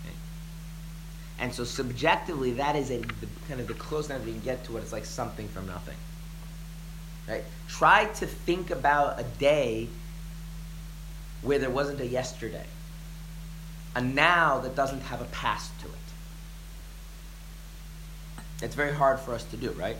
[0.00, 0.14] Okay.
[1.40, 4.72] And so subjectively, that is a the, kind of the closest we can get to
[4.72, 5.96] what it's like something from nothing.
[7.28, 7.44] Right?
[7.68, 9.88] Try to think about a day
[11.42, 12.66] where there wasn't a yesterday,
[13.94, 15.92] a now that doesn't have a past to it.
[18.62, 19.96] It's very hard for us to do, right?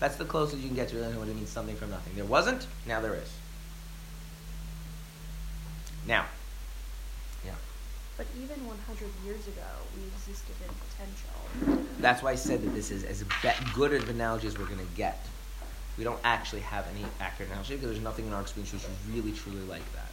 [0.00, 2.14] That's the closest you can get to realizing what it means something from nothing.
[2.16, 3.32] There wasn't, now there is.
[6.06, 6.26] Now,
[7.44, 7.52] yeah.
[8.16, 9.62] But even 100 years ago,
[9.96, 11.86] we existed in potential.
[12.00, 13.22] That's why I said that this is as
[13.74, 15.24] good of an analogy as we're going to get.
[15.98, 18.88] We don't actually have any accurate analogy because there's nothing in our experience which is
[19.14, 20.10] really, truly like that.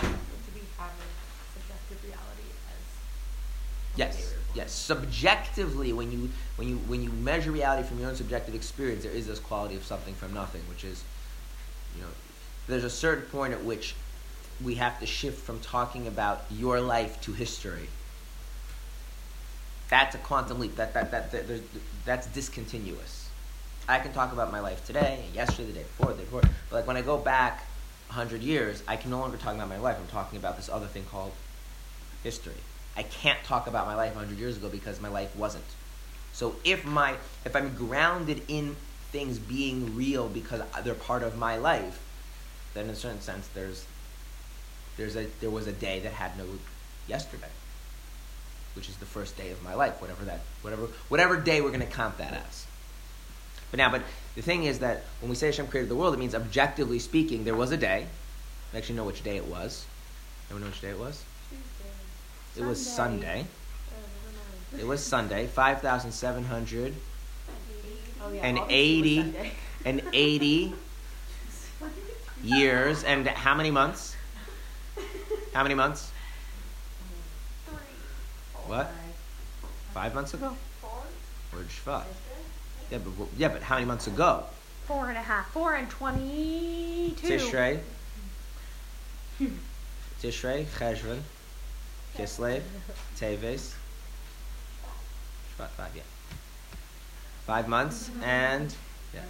[0.00, 0.08] Do
[0.54, 4.72] we have a subjective reality as Yes, yes.
[4.72, 9.12] Subjectively, when you when you when you measure reality from your own subjective experience, there
[9.12, 11.04] is this quality of something from nothing, which is,
[11.94, 12.08] you know,
[12.66, 13.94] there's a certain point at which
[14.62, 17.88] we have to shift from talking about your life to history.
[19.88, 20.74] That's a quantum leap.
[20.76, 21.60] That that that, that
[22.04, 23.21] that's discontinuous.
[23.88, 26.76] I can talk about my life today, yesterday, the day before, the day before, but
[26.76, 27.66] like when I go back
[28.08, 29.96] hundred years, I can no longer talk about my life.
[29.98, 31.32] I'm talking about this other thing called
[32.22, 32.52] history.
[32.96, 35.64] I can't talk about my life 100 years ago because my life wasn't.
[36.32, 38.76] So if my if I'm grounded in
[39.10, 42.00] things being real because they're part of my life,
[42.74, 43.86] then in a certain sense there's
[44.96, 46.44] there's a there was a day that had no
[47.08, 47.50] yesterday,
[48.74, 51.80] which is the first day of my life, whatever that whatever whatever day we're going
[51.80, 52.66] to count that as.
[53.72, 54.02] But now, but
[54.36, 57.44] the thing is that when we say Hashem created the world, it means objectively speaking,
[57.44, 58.06] there was a day.
[58.72, 59.86] I actually know which day it was.
[60.50, 61.24] Anyone know which day it was?
[62.56, 63.46] It was Sunday.
[64.78, 66.94] It was Sunday, 5,700
[68.24, 68.46] Oh, yeah.
[68.46, 69.34] And 80
[69.84, 70.74] and 80
[72.44, 73.02] years.
[73.02, 74.14] And how many months?
[75.52, 76.12] How many months?
[77.66, 77.76] Three.
[78.66, 78.92] What?
[79.92, 80.56] Five months ago?
[80.84, 82.04] Or Shvat?
[82.92, 84.44] Yeah, but, yeah, but how many months ago?
[84.86, 85.50] Four and a half.
[85.52, 87.26] Four and 22.
[87.26, 87.80] Tishrei.
[89.38, 89.46] Hmm.
[90.20, 91.20] Tishrei, Cheshvan,
[92.18, 92.60] Kislev,
[93.18, 93.72] Teves.
[95.56, 96.02] Shvat, five, yeah.
[97.46, 98.74] Five months and
[99.14, 99.20] yeah.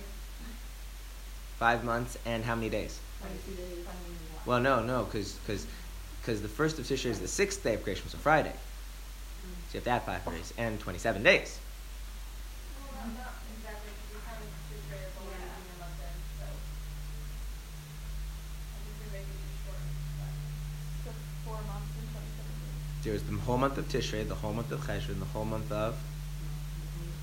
[1.61, 2.99] Five months and how many days?
[4.45, 5.37] Well, no, no, because
[6.27, 8.55] the first of Tishrei is the sixth day of creation, so Friday.
[9.71, 11.61] So you have to add five days and twenty-seven days.
[13.03, 15.99] Well, not, not exactly, because you're kind of just straight up already in your month
[15.99, 16.47] end, so.
[16.47, 16.55] I
[18.79, 19.83] think you're making it short,
[20.23, 20.31] but.
[21.03, 21.11] So
[21.43, 22.07] four months and
[23.03, 23.23] 27 days.
[23.23, 25.97] There's the whole month of Tishrei, the whole month of Cheshvan, the whole month of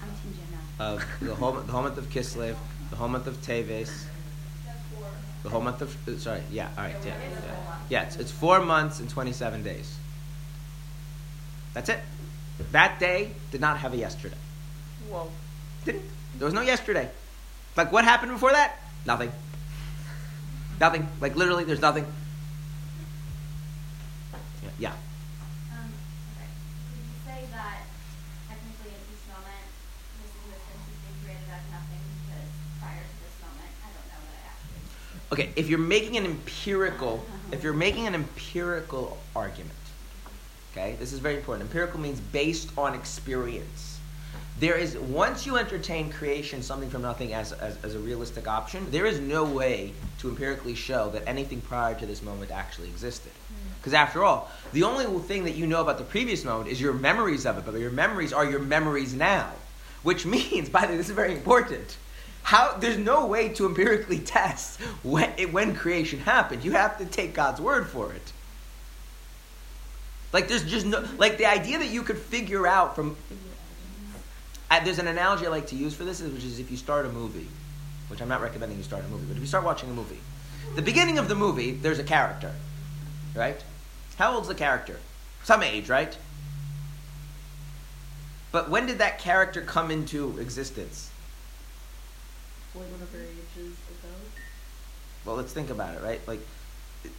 [0.01, 0.91] I'm Team Jenna.
[0.91, 2.55] of the whole the whole month of Kislev,
[2.89, 4.05] the whole month of Teves,
[5.43, 7.55] the whole month of sorry, yeah, all right, yeah, yeah,
[7.89, 8.03] yeah.
[8.03, 9.97] It's, it's four months and twenty-seven days.
[11.73, 11.99] That's it.
[12.71, 14.35] That day did not have a yesterday.
[15.09, 15.29] Whoa.
[15.85, 16.03] Didn't.
[16.37, 17.09] There was no yesterday.
[17.77, 18.77] Like what happened before that?
[19.05, 19.31] Nothing.
[20.79, 21.07] Nothing.
[21.21, 22.05] Like literally, there's nothing.
[24.63, 24.91] Yeah.
[24.91, 24.93] yeah.
[25.71, 25.87] Um,
[26.35, 26.47] okay.
[26.91, 27.87] Would you say that
[28.47, 29.65] technically at this moment,
[30.19, 32.47] this existence is being created out of nothing because
[32.79, 35.18] prior to this moment, I don't know that I actually.
[35.31, 39.71] Okay, if you're making an empirical, if you're making an empirical argument,
[40.71, 41.69] okay, this is very important.
[41.69, 43.99] Empirical means based on experience.
[44.59, 48.89] There is once you entertain creation, something from nothing, as, as, as a realistic option,
[48.91, 53.31] there is no way to empirically show that anything prior to this moment actually existed.
[53.31, 53.73] Hmm.
[53.77, 56.91] Because after all, the only thing that you know about the previous moment is your
[56.91, 59.51] memories of it, but your memories are your memories now.
[60.03, 61.97] Which means, by the way, this is very important.
[62.43, 66.63] How there's no way to empirically test when, when creation happened.
[66.63, 68.33] You have to take God's word for it.
[70.31, 73.15] Like there's just no like the idea that you could figure out from.
[74.83, 77.09] There's an analogy I like to use for this, which is if you start a
[77.09, 77.47] movie,
[78.07, 80.19] which I'm not recommending you start a movie, but if you start watching a movie,
[80.75, 82.53] the beginning of the movie there's a character,
[83.35, 83.63] right?
[84.17, 84.99] How old's the character?
[85.43, 86.15] Some age, right?
[88.51, 91.08] But when did that character come into existence?
[92.75, 94.13] Like whatever ages ago.
[95.25, 96.25] Well, let's think about it, right?
[96.27, 96.39] Like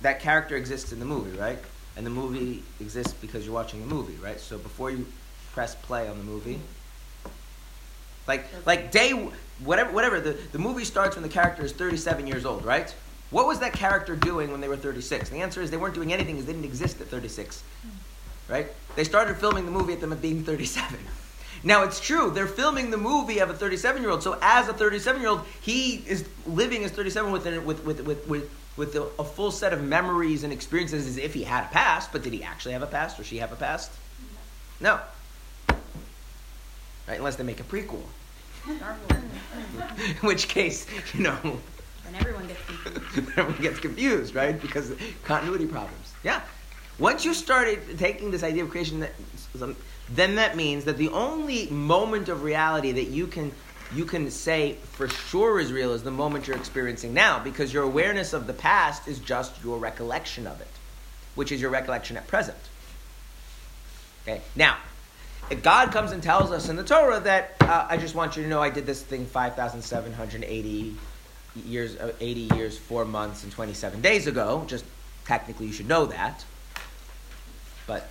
[0.02, 1.58] that character exists in the movie, right?
[1.96, 4.38] And the movie exists because you're watching the movie, right?
[4.38, 5.06] So before you
[5.52, 6.60] press play on the movie,
[8.28, 9.10] like like day
[9.64, 12.94] whatever whatever the, the movie starts when the character is 37 years old, right?
[13.30, 15.30] What was that character doing when they were 36?
[15.30, 17.62] The answer is they weren't doing anything because they didn't exist at 36.
[17.82, 18.52] Hmm.
[18.52, 18.66] Right?
[18.96, 20.98] They started filming the movie at them at being 37.
[21.62, 24.22] Now it's true, they're filming the movie of a 37 year old.
[24.22, 28.26] So as a 37 year old, he is living as 37 with, with, with, with,
[28.26, 31.68] with, with a, a full set of memories and experiences as if he had a
[31.68, 33.90] past, but did he actually have a past or she have a past?
[34.80, 35.00] No.
[37.06, 38.00] Right, unless they make a prequel.
[38.68, 41.58] In which case, you know,
[42.14, 43.28] everyone gets confused.
[43.36, 44.60] everyone gets confused, right?
[44.60, 44.92] Because
[45.24, 46.14] continuity problems.
[46.22, 46.40] Yeah.
[46.98, 49.14] Once you started taking this idea of creation, that-
[50.10, 53.52] then that means that the only moment of reality that you can
[53.94, 57.82] you can say for sure is real is the moment you're experiencing now, because your
[57.82, 60.68] awareness of the past is just your recollection of it,
[61.34, 62.58] which is your recollection at present.
[64.22, 64.42] Okay.
[64.54, 64.76] Now,
[65.50, 68.44] if God comes and tells us in the Torah that uh, I just want you
[68.44, 70.94] to know I did this thing five thousand seven hundred eighty
[71.56, 74.64] years, uh, 80 years, 4 months, and 27 days ago.
[74.66, 74.84] Just
[75.24, 76.44] technically, you should know that.
[77.86, 78.08] But,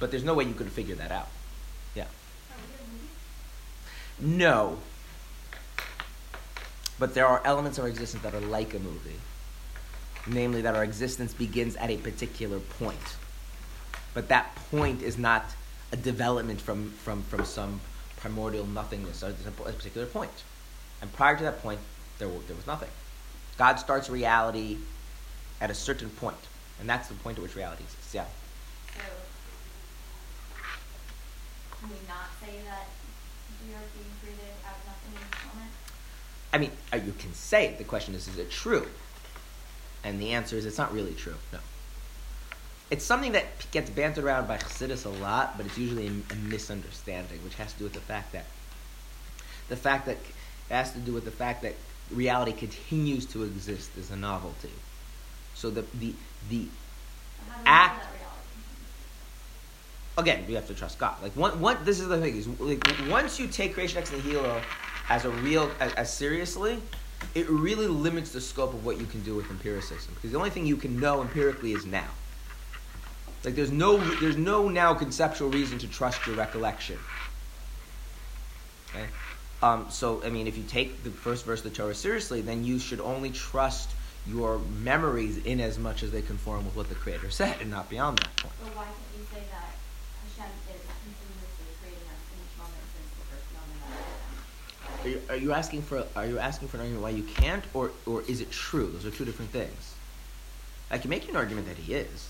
[0.00, 1.28] but there's no way you could figure that out.
[1.94, 2.06] Yeah.
[4.18, 4.78] No.
[6.98, 9.20] But there are elements of our existence that are like a movie.
[10.26, 13.16] Namely, that our existence begins at a particular point.
[14.12, 15.44] But that point is not
[15.92, 17.80] a development from, from, from some
[18.18, 19.22] primordial nothingness.
[19.22, 20.44] A particular point.
[21.00, 21.80] And prior to that point,
[22.18, 22.90] there, there was nothing.
[23.56, 24.78] God starts reality
[25.60, 26.36] at a certain point,
[26.78, 28.14] and that's the point at which reality exists.
[28.14, 28.24] Yeah.
[28.96, 29.02] So,
[31.80, 32.86] can we not say that
[33.66, 35.72] we are being created out of nothing in this moment?
[36.52, 37.78] I mean, uh, you can say it.
[37.78, 38.86] The question is, is it true?
[40.04, 41.36] And the answer is, it's not really true.
[41.52, 41.58] No.
[42.90, 46.36] It's something that gets bantered around by Chassidus a lot, but it's usually a, a
[46.36, 48.46] misunderstanding, which has to do with the fact that
[49.68, 51.74] the fact that it has to do with the fact that
[52.10, 54.72] reality continues to exist as a novelty.
[55.54, 56.14] So the the
[56.48, 58.19] the Or how do we Act-?
[60.18, 61.16] Again, you have to trust God.
[61.22, 64.60] Like one, one this is the thing is like once you take creation ex nihilo
[65.08, 66.78] as a real as, as seriously,
[67.34, 70.50] it really limits the scope of what you can do with empiricism because the only
[70.50, 72.08] thing you can know empirically is now.
[73.44, 76.98] Like there's no there's no now conceptual reason to trust your recollection.
[78.90, 79.06] Okay.
[79.62, 82.64] Um, so I mean, if you take the first verse of the Torah seriously, then
[82.64, 83.90] you should only trust
[84.26, 87.88] your memories in as much as they conform with what the Creator said, and not
[87.88, 88.54] beyond that point.
[88.62, 89.72] But why can't you say that
[90.36, 95.22] Hashem is continuously creating us in each moment since the first moment of Are you,
[95.30, 98.22] are you asking for are you asking for an argument why you can't, or or
[98.22, 98.88] is it true?
[98.88, 99.94] Those are two different things.
[100.90, 102.28] I can make you an argument that he is.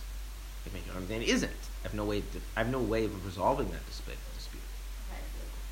[0.64, 1.50] I can make you an argument that he isn't.
[1.50, 2.20] I have no way.
[2.20, 4.18] To, I have no way of resolving that dispute.
[4.36, 4.62] dispute.
[5.10, 5.68] Okay, so it's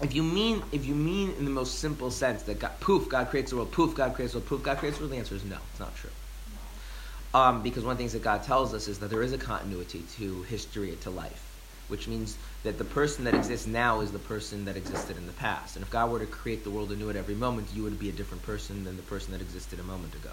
[0.00, 0.06] true.
[0.06, 3.28] If you mean if you mean in the most simple sense that God, poof God
[3.28, 5.34] creates the world, poof God creates the world, poof God creates the world, the answer
[5.34, 5.56] is no.
[5.70, 6.10] It's not true.
[7.32, 7.40] No.
[7.40, 9.38] Um, because one of the things that God tells us is that there is a
[9.38, 11.47] continuity to history, and to life,
[11.88, 15.32] which means that the person that exists now is the person that existed in the
[15.32, 15.76] past.
[15.76, 18.08] And if God were to create the world anew at every moment, you would be
[18.08, 20.30] a different person than the person that existed a moment ago.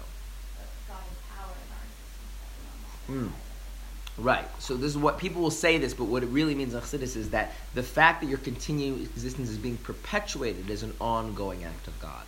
[0.56, 3.32] But God is power in our existence at the moment.
[3.32, 4.22] Mm.
[4.24, 4.62] Right.
[4.62, 7.16] So this is what people will say this, but what it really means in Chassidus
[7.16, 11.86] is that the fact that your continuing existence is being perpetuated is an ongoing act
[11.86, 12.26] of God.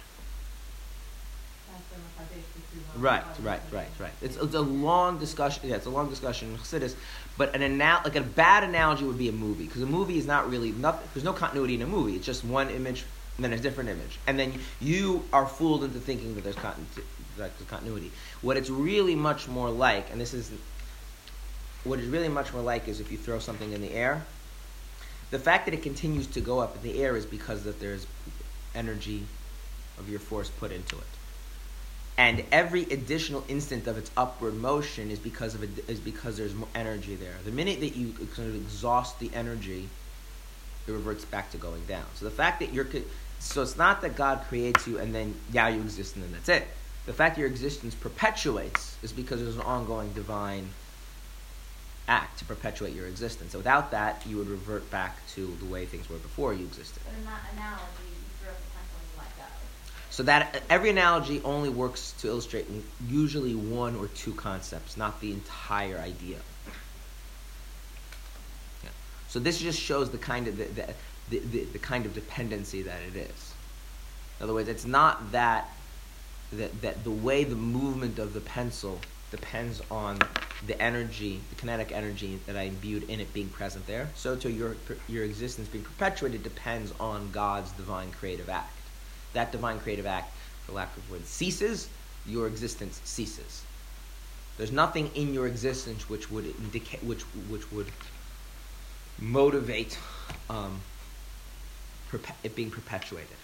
[2.96, 4.12] Right, right, right, right.
[4.22, 5.68] It's, it's a long discussion.
[5.68, 6.94] Yeah, it's a long discussion in Chassidus.
[7.38, 10.26] But an anal- like a bad analogy would be a movie because a movie is
[10.26, 11.08] not really nothing.
[11.14, 12.16] There's no continuity in a movie.
[12.16, 13.04] It's just one image
[13.36, 16.76] and then a different image, and then you are fooled into thinking that there's, that
[17.36, 18.10] there's continuity.
[18.42, 20.50] What it's really much more like, and this is
[21.84, 24.26] what it's really much more like, is if you throw something in the air.
[25.30, 28.08] The fact that it continues to go up in the air is because that there's
[28.74, 29.22] energy
[29.98, 31.17] of your force put into it
[32.18, 36.54] and every additional instant of its upward motion is because of it, is because there's
[36.54, 37.34] more energy there.
[37.44, 39.88] The minute that you kind of exhaust the energy,
[40.88, 42.04] it reverts back to going down.
[42.16, 42.88] So the fact that you're
[43.38, 46.48] so it's not that God creates you and then yeah you exist and then that's
[46.48, 46.66] it.
[47.06, 50.68] The fact that your existence perpetuates is because there's an ongoing divine
[52.08, 53.52] act to perpetuate your existence.
[53.52, 57.02] So without that, you would revert back to the way things were before you existed.
[57.04, 57.14] But
[57.54, 59.44] analogy, you throw the pencil and you let go.
[60.18, 62.66] So that every analogy only works to illustrate
[63.08, 66.38] usually one or two concepts, not the entire idea.
[68.82, 68.90] Yeah.
[69.28, 70.94] So this just shows the kind of the, the,
[71.30, 73.54] the, the, the kind of dependency that it is.
[74.40, 75.70] In other words, it's not that,
[76.50, 78.98] that that the way the movement of the pencil
[79.30, 80.18] depends on
[80.66, 84.08] the energy, the kinetic energy that I imbued in it being present there.
[84.16, 84.74] So to your
[85.08, 88.77] your existence being perpetuated depends on God's divine creative act
[89.32, 91.88] that divine creative act, for lack of words, ceases,
[92.26, 93.62] your existence ceases.
[94.56, 97.86] There's nothing in your existence which would indicate, which which would
[99.20, 99.98] motivate
[100.50, 100.80] um,
[102.42, 103.36] it being perpetuated.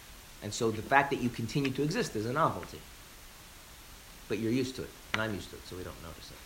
[0.43, 2.80] And so the fact that you continue to exist is a novelty.
[4.28, 6.37] But you're used to it, and I'm used to it, so we don't notice it.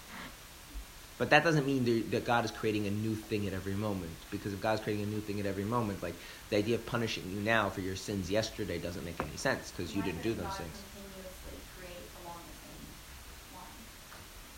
[1.18, 4.12] But that doesn't mean that God is creating a new thing at every moment.
[4.30, 6.14] Because if God's creating a new thing at every moment, like
[6.50, 9.94] the idea of punishing you now for your sins yesterday doesn't make any sense because
[9.96, 10.82] you didn't do those things.
[10.94, 13.66] continuously create along the same line?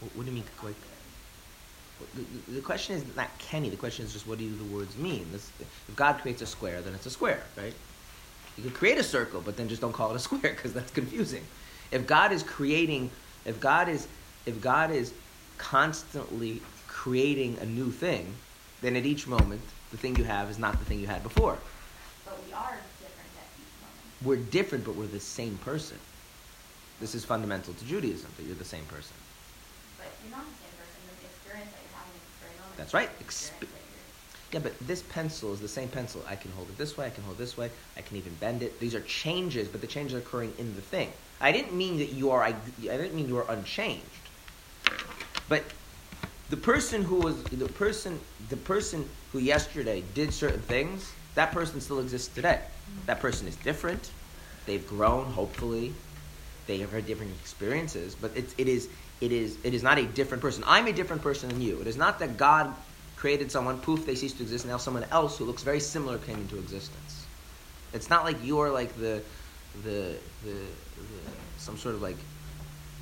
[0.00, 0.76] What, what do you mean, like?
[2.48, 3.68] The question is not Kenny.
[3.70, 5.26] The question is just what do the words mean?
[5.32, 7.74] This, if God creates a square, then it's a square, right?
[8.56, 10.90] You could create a circle, but then just don't call it a square because that's
[10.90, 11.44] confusing.
[11.90, 13.10] If God is creating,
[13.44, 14.06] if God is,
[14.46, 15.12] if God is
[15.60, 18.34] constantly creating a new thing,
[18.80, 21.58] then at each moment the thing you have is not the thing you had before.
[22.24, 24.24] But we are different at each moment.
[24.24, 25.98] We're different, but we're the same person.
[26.98, 29.14] This is fundamental to Judaism that you're the same person.
[29.98, 30.98] But you're not the same person.
[31.20, 32.76] The experience that you're having at this very moment.
[32.78, 33.10] That's right.
[33.18, 33.68] that
[34.52, 36.24] Yeah, but this pencil is the same pencil.
[36.26, 38.34] I can hold it this way, I can hold it this way, I can even
[38.40, 38.80] bend it.
[38.80, 41.12] These are changes, but the changes are occurring in the thing.
[41.40, 44.04] I didn't mean that you are I, I didn't mean you are unchanged.
[45.50, 45.64] But
[46.48, 51.80] the person who was the person the person who yesterday did certain things, that person
[51.80, 52.60] still exists today.
[53.06, 54.10] That person is different.
[54.64, 55.92] They've grown, hopefully.
[56.66, 58.88] They have had different experiences, but it, it is
[59.20, 60.62] it is it is not a different person.
[60.66, 61.80] I'm a different person than you.
[61.80, 62.72] It is not that God
[63.16, 66.38] created someone, poof, they cease to exist, now someone else who looks very similar came
[66.38, 67.26] into existence.
[67.92, 69.20] It's not like you're like the
[69.82, 72.16] the the, the some sort of like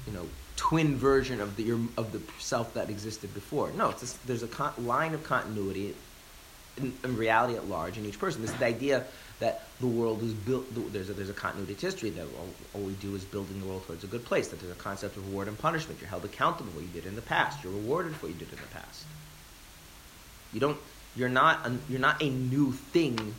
[0.07, 0.27] you know
[0.59, 3.71] twin version of the your, of the self that existed before.
[3.73, 5.95] No, it's just, there's a con- line of continuity
[6.77, 8.43] in, in reality at large in each person.
[8.43, 9.05] This is the idea
[9.39, 10.67] that the world is built.
[10.93, 13.67] There's a, there's a continuity to history that all, all we do is building the
[13.67, 14.49] world towards a good place.
[14.49, 16.01] That there's a concept of reward and punishment.
[16.01, 17.63] You're held accountable for what you did in the past.
[17.63, 19.05] You're rewarded for what you did in the past.
[20.53, 20.79] You don't.
[21.15, 21.65] You're not.
[21.67, 23.35] A, you're not a new thing.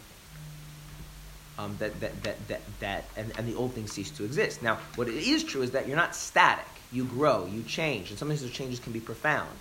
[1.60, 4.64] Um, that, that, that, that, that and, and the old things cease to exist.
[4.64, 6.66] Now, what it is true is that you're not static.
[6.89, 9.60] You grow, you change, and sometimes those changes can be profound.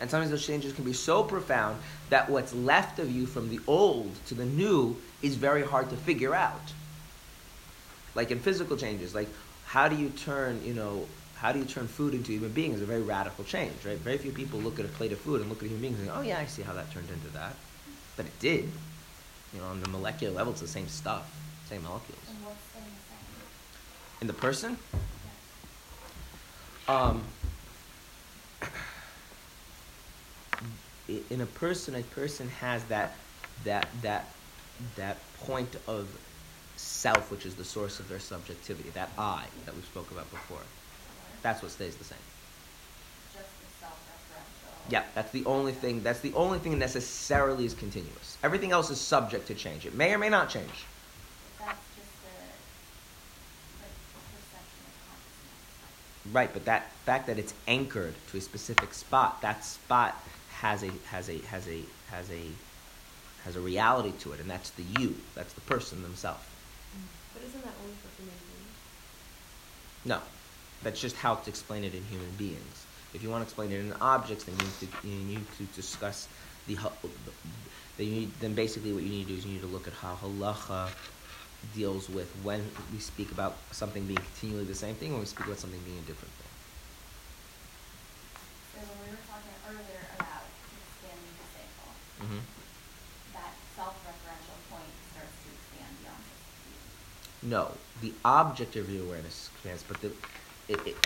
[0.00, 1.78] And sometimes those changes can be so profound
[2.08, 5.96] that what's left of you from the old to the new is very hard to
[5.96, 6.72] figure out.
[8.16, 9.28] Like in physical changes, like
[9.66, 11.06] how do you turn, you know,
[11.36, 13.98] how do you turn food into human beings is a very radical change, right?
[13.98, 16.08] Very few people look at a plate of food and look at human beings and
[16.08, 17.54] go, oh yeah, I see how that turned into that.
[18.16, 18.68] But it did.
[19.52, 21.30] You know, on the molecular level, it's the same stuff,
[21.68, 22.18] same molecules.
[22.28, 24.20] And what's staying the same?
[24.20, 24.76] In the person,
[26.88, 27.24] um,
[31.30, 33.14] in a person, a person has that
[33.64, 34.26] that that
[34.96, 36.08] that point of
[36.76, 40.62] self, which is the source of their subjectivity, that I that we spoke about before.
[41.42, 42.18] That's what stays the same.
[44.90, 44.92] Just.
[44.92, 46.02] Yeah, that's the only thing.
[46.02, 48.38] That's the only thing that necessarily is continuous.
[48.42, 49.86] Everything else is subject to change.
[49.86, 50.84] It may or may not change.
[51.58, 52.30] That's just the,
[53.82, 53.92] like,
[54.34, 54.84] perception
[56.26, 56.34] of.
[56.34, 60.16] Right, but that fact that it's anchored to a specific spot, that spot
[60.60, 62.42] has a has a has a has a
[63.44, 65.16] has a reality to it, and that's the you.
[65.34, 66.44] That's the person themselves.
[66.96, 67.02] Mm.
[67.34, 68.76] But isn't that only for human beings?
[70.04, 70.20] No,
[70.82, 72.86] that's just how to explain it in human beings.
[73.12, 75.64] If you want to explain it in objects, then you need to you need to
[75.64, 76.28] discuss
[76.66, 76.76] the.
[77.96, 79.86] Then you need, then basically what you need to do is you need to look
[79.86, 80.92] at how halacha
[81.74, 85.46] deals with when we speak about something being continually the same thing, when we speak
[85.46, 86.48] about something being a different thing.
[88.72, 91.50] So when we were talking earlier about expanding the
[92.20, 92.44] Mm-hmm.
[93.32, 96.24] that self-referential point starts to expand beyond.
[97.42, 100.08] No, the object of your awareness expands, but the,
[100.68, 100.96] it, it,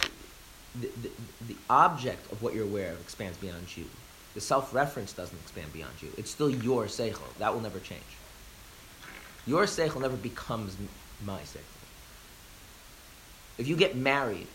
[0.80, 1.10] the,
[1.48, 3.84] the, object of what you're aware of expands beyond you.
[4.34, 6.10] The self-reference doesn't expand beyond you.
[6.18, 7.32] It's still your seichel.
[7.38, 8.02] That will never change.
[9.46, 10.76] Your seichel never becomes
[11.24, 11.60] my seichel.
[13.56, 14.48] If you get married,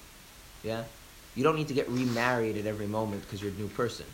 [0.64, 0.84] yeah,
[1.36, 4.06] you don't need to get remarried at every moment because you're a new person.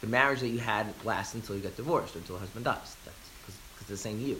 [0.00, 2.96] The marriage that you had lasts until you get divorced or until the husband dies.
[3.04, 4.38] That's because it's the same you.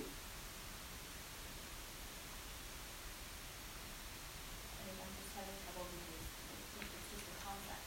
[4.86, 7.82] And I'm just having trouble because it's it's just a concept.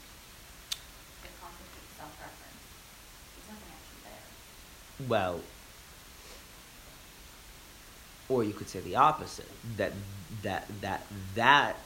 [1.24, 2.60] The concept of self-reference.
[2.60, 4.28] There's nothing actually there.
[5.12, 5.40] Well,
[8.30, 9.44] or you could say the opposite
[9.76, 9.92] that
[10.40, 11.02] that that
[11.34, 11.76] that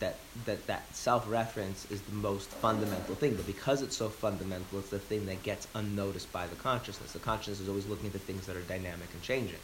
[0.00, 3.34] that that that self-reference is the most fundamental thing.
[3.34, 7.12] But because it's so fundamental it's the thing that gets unnoticed by the consciousness.
[7.12, 9.60] The consciousness is always looking at the things that are dynamic and changing.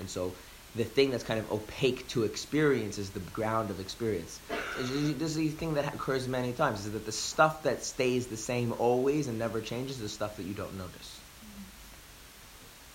[0.00, 0.32] And so
[0.74, 4.40] the thing that's kind of opaque to experience is the ground of experience.
[4.80, 8.36] This is the thing that occurs many times is that the stuff that stays the
[8.36, 11.17] same always and never changes is the stuff that you don't notice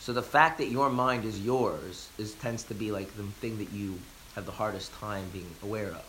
[0.03, 3.57] So the fact that your mind is yours is tends to be like the thing
[3.59, 3.97] that you
[4.35, 6.03] have the hardest time being aware of.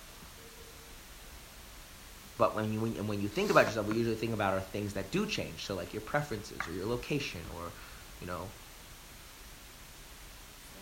[2.36, 4.59] But when you when, and when you think about yourself, we usually think about are
[4.59, 5.62] things that do change.
[5.62, 7.70] So like your preferences or your location or,
[8.20, 8.49] you know,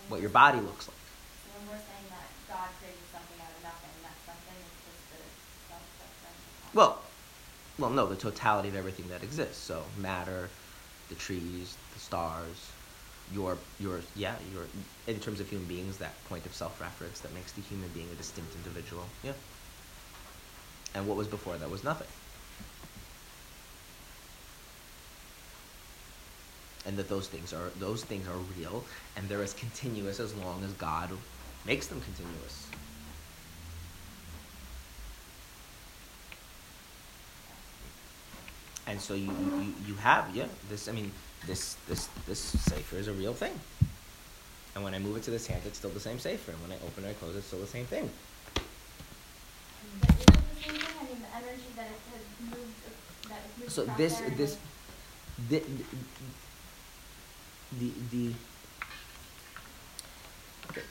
[0.08, 0.96] what your body looks like.
[0.96, 5.04] So when we're saying that God created something out of nothing, that something is just
[5.12, 5.20] the
[5.68, 6.72] self-referential.
[6.72, 6.98] Well,
[7.76, 9.60] well, no, the totality of everything that exists.
[9.60, 10.48] So matter,
[11.10, 12.72] the trees, the stars,
[13.35, 14.64] your your yeah, your
[15.07, 18.14] in terms of human beings, that point of self-reference that makes the human being a
[18.14, 19.05] distinct individual.
[19.22, 19.33] Yeah.
[20.95, 22.09] And what was before that was nothing.
[26.85, 28.85] And that those things are those things are real
[29.16, 31.11] and they're as continuous as long as God
[31.64, 32.66] makes them continuous.
[38.87, 41.12] And so you, you, you have, yeah, this, I mean,
[41.47, 43.53] this, this, this sefer is a real thing.
[44.74, 46.53] And when I move it to this hand, it's still the same sefer.
[46.53, 48.09] And when I open it, I close it, it's still the same thing.
[50.01, 50.97] But is it the same thing?
[51.01, 52.82] I mean, the energy that it has moved,
[53.28, 54.57] that has moved So this, and this,
[55.51, 55.62] the,
[57.78, 58.32] the, the,
[60.70, 60.82] okay.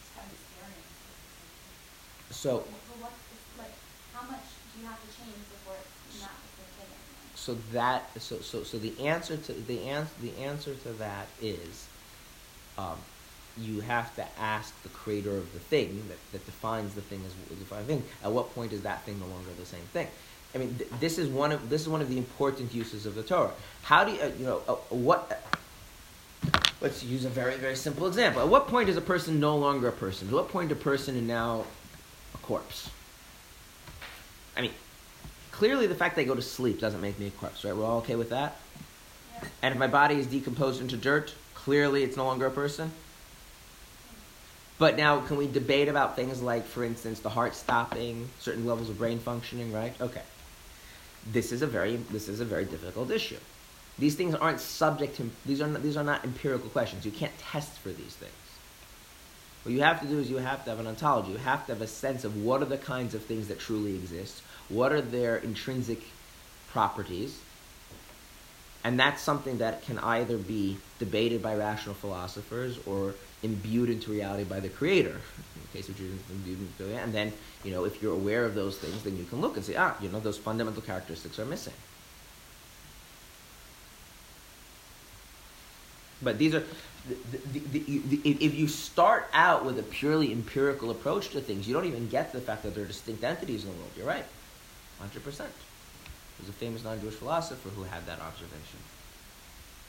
[0.00, 0.80] It's kind of scary.
[2.30, 2.66] so, But
[3.02, 3.76] what's, the- like,
[4.14, 5.76] how much do you have to change before
[6.08, 7.04] it's not the same anymore?
[7.34, 11.86] so that, so, so, so the answer to, the ans, the answer to that is,
[12.78, 12.96] um,
[13.56, 17.58] you have to ask the creator of the thing that, that defines the thing as
[17.58, 18.02] defined thing.
[18.22, 20.08] At what point is that thing no longer the same thing?
[20.54, 23.14] I mean, th- this is one of this is one of the important uses of
[23.14, 23.52] the Torah.
[23.82, 25.42] How do you, uh, you know, uh, what?
[26.80, 28.42] let's use a very very simple example.
[28.42, 30.28] At what point is a person no longer a person?
[30.28, 31.64] At what point a person is now
[32.34, 32.90] a corpse?
[34.56, 34.72] I mean,
[35.52, 37.74] clearly the fact that I go to sleep doesn't make me a corpse, right?
[37.74, 38.56] We're all okay with that.
[39.34, 39.48] Yeah.
[39.62, 42.92] And if my body is decomposed into dirt, clearly it's no longer a person.
[44.78, 48.90] But now, can we debate about things like, for instance, the heart stopping, certain levels
[48.90, 49.98] of brain functioning, right?
[50.00, 50.22] Okay.
[51.30, 53.38] This is a very this is a very difficult issue.
[53.98, 57.06] These things aren't subject to these are not, these are not empirical questions.
[57.06, 58.32] You can't test for these things.
[59.64, 61.32] What you have to do is you have to have an ontology.
[61.32, 63.94] You have to have a sense of what are the kinds of things that truly
[63.94, 66.02] exist, what are their intrinsic
[66.70, 67.38] properties,
[68.84, 74.44] and that's something that can either be debated by rational philosophers or imbued into reality
[74.44, 75.12] by the creator.
[75.54, 77.02] In the case of Judaism, imbued into reality.
[77.02, 77.32] And then,
[77.64, 79.96] you know, if you're aware of those things, then you can look and say, ah,
[80.02, 81.72] you know, those fundamental characteristics are missing.
[86.22, 86.64] But these are,
[87.08, 87.16] the,
[87.52, 91.84] the, the, if you start out with a purely empirical approach to things, you don't
[91.84, 93.90] even get to the fact that there are distinct entities in the world.
[93.96, 94.24] You're right,
[95.02, 95.36] 100%.
[95.36, 98.78] There's a famous non-Jewish philosopher who had that observation.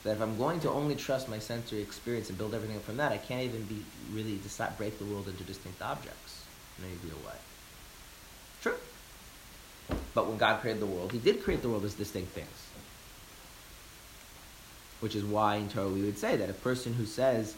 [0.03, 2.97] That if I'm going to only trust my sensory experience and build everything up from
[2.97, 6.43] that, I can't even be really decide, break the world into distinct objects
[6.77, 7.37] in any real way.
[8.61, 8.75] True.
[10.13, 12.67] But when God created the world, He did create the world as distinct things.
[15.05, 17.53] Which is why in Torah we would say that a person who says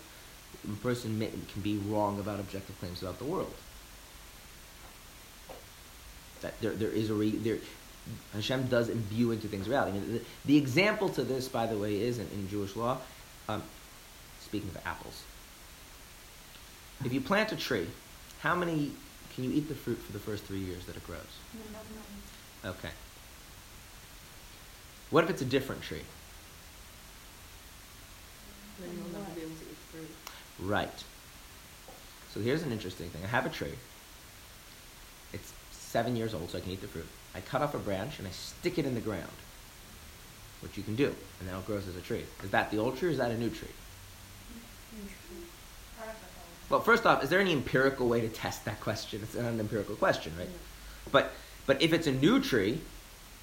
[0.66, 3.54] a person may, can be wrong about objective claims about the world.
[6.42, 7.60] That there, there is a re, there,
[8.34, 9.98] Hashem does imbue into things reality.
[9.98, 12.98] I mean, the, the example to this, by the way, is in, in Jewish law.
[13.48, 13.64] Um,
[14.42, 15.24] speaking of apples,
[17.06, 17.88] if you plant a tree,
[18.42, 18.92] how many
[19.36, 21.22] can you eat the fruit for the first three years that it grows?
[22.66, 22.92] Okay.
[25.12, 26.04] What if it's a different tree?
[28.80, 30.10] Then you'll never be able to eat fruit.
[30.60, 31.04] Right.
[32.34, 33.24] So here's an interesting thing.
[33.24, 33.74] I have a tree.
[35.34, 37.08] It's seven years old, so I can eat the fruit.
[37.36, 39.38] I cut off a branch and I stick it in the ground,
[40.62, 42.24] which you can do, and now it grows as a tree.
[42.44, 43.68] Is that the old tree or is that a new tree?
[46.70, 49.22] Well, first off, is there any empirical way to test that question?
[49.24, 50.50] It's an empirical question, right?
[51.12, 51.32] But
[51.66, 52.82] but if it's a new tree,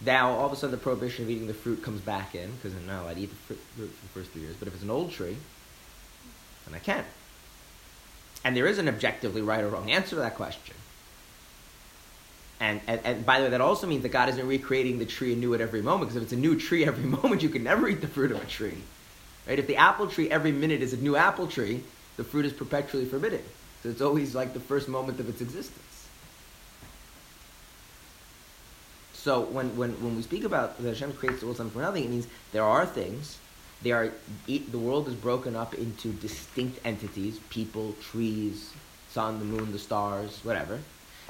[0.05, 2.75] now all of a sudden the prohibition of eating the fruit comes back in because
[2.87, 4.57] now oh, I'd eat the fruit fruit for the first three years.
[4.57, 5.37] But if it's an old tree,
[6.67, 7.07] then I can't.
[8.45, 10.75] And there is an objectively right or wrong answer to that question.
[12.61, 15.33] And, and, and by the way, that also means that God isn't recreating the tree
[15.33, 17.89] anew at every moment, because if it's a new tree every moment, you can never
[17.89, 18.79] eat the fruit of a tree.
[19.47, 19.59] Right?
[19.59, 21.83] If the apple tree every minute is a new apple tree,
[22.17, 23.43] the fruit is perpetually forbidden.
[23.83, 25.94] So it's always like the first moment of its existence.
[29.25, 32.05] So when, when, when we speak about that Hashem creates the world something from nothing,
[32.05, 33.39] it means there are things.
[33.81, 34.13] They are
[34.47, 38.71] e- the world is broken up into distinct entities: people, trees,
[39.09, 40.79] sun, the moon, the stars, whatever.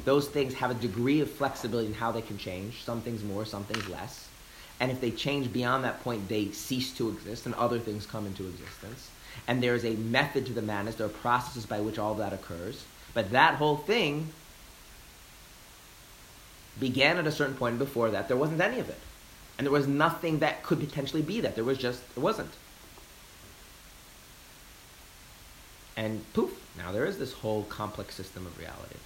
[0.05, 2.83] Those things have a degree of flexibility in how they can change.
[2.83, 4.29] Some things more, some things less.
[4.81, 8.27] And if they change beyond that point, they cease to exist and other things come
[8.27, 9.09] into existence.
[9.47, 12.85] And there's a method to the madness, there are processes by which all that occurs.
[13.15, 14.31] But that whole thing
[16.79, 18.99] began at a certain point, before that, there wasn't any of it.
[19.57, 21.55] And there was nothing that could potentially be that.
[21.55, 22.51] There was just, it wasn't.
[25.97, 28.97] And poof, now there is this whole complex system of reality.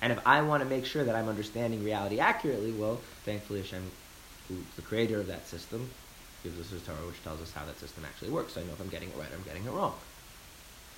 [0.00, 3.88] And if I want to make sure that I'm understanding reality accurately, well, thankfully Hashem,
[4.48, 5.88] who's the creator of that system,
[6.42, 8.54] gives us his Torah, which tells us how that system actually works.
[8.54, 9.94] So I know if I'm getting it right or I'm getting it wrong.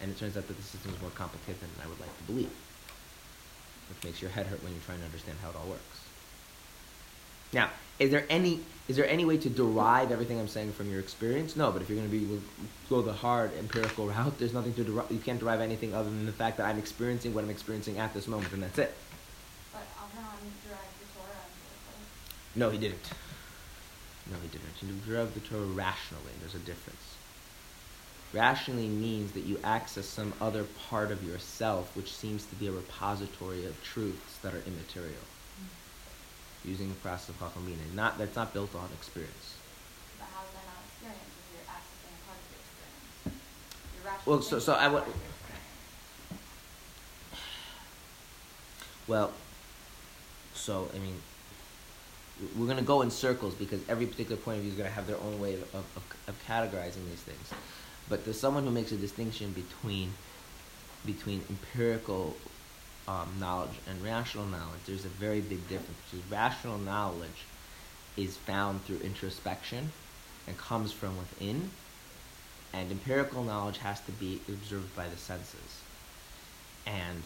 [0.01, 2.25] And it turns out that the system is more complicated than I would like to
[2.25, 2.51] believe,
[3.89, 6.01] which makes your head hurt when you're trying to understand how it all works.
[7.53, 11.01] Now, is there any is there any way to derive everything I'm saying from your
[11.01, 11.57] experience?
[11.57, 12.43] No, but if you're going to be
[12.91, 15.11] go the hard empirical route, there's nothing to derive.
[15.11, 18.13] You can't derive anything other than the fact that I'm experiencing what I'm experiencing at
[18.13, 18.95] this moment, and that's it.
[19.73, 21.45] But Abraham derived the Torah.
[22.57, 23.09] No, he didn't.
[24.31, 24.75] No, he didn't.
[24.77, 26.33] He derived the Torah rationally.
[26.41, 27.15] There's a difference.
[28.35, 32.73] Rationally means that you access some other part of yourself which seems to be a
[32.73, 35.23] repository of truths that are immaterial
[36.65, 37.95] using the process of Chachamina.
[37.95, 39.55] Not that's not built on experience.
[40.19, 42.61] But how is that not experience if you're accessing a part of your
[44.03, 44.25] experience?
[44.27, 45.69] Your Well, so- so I would- of your experience.
[49.07, 49.33] Well,
[50.55, 51.23] so I mean,
[52.57, 54.95] we're going to go in circles because every particular point of view is going to
[54.95, 55.85] have their own way of, of,
[56.27, 57.51] of categorizing these things.
[58.09, 60.13] But there's someone who makes a distinction between
[61.05, 62.35] between empirical
[63.07, 64.81] um, knowledge and rational knowledge.
[64.87, 65.99] There's a very big difference.
[66.11, 67.45] Because rational knowledge
[68.17, 69.93] is found through introspection
[70.47, 71.71] and comes from within,
[72.73, 75.81] and empirical knowledge has to be observed by the senses.
[76.87, 77.23] And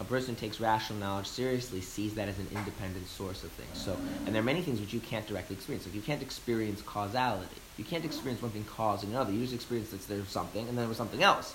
[0.00, 3.82] a person takes rational knowledge seriously sees that as an independent source of things.
[3.82, 3.96] So,
[4.26, 5.86] and there are many things which you can't directly experience.
[5.86, 7.60] Like you can't experience causality.
[7.76, 9.32] You can't experience one thing causing another.
[9.32, 11.54] You just experience that there's something, and then there was something else,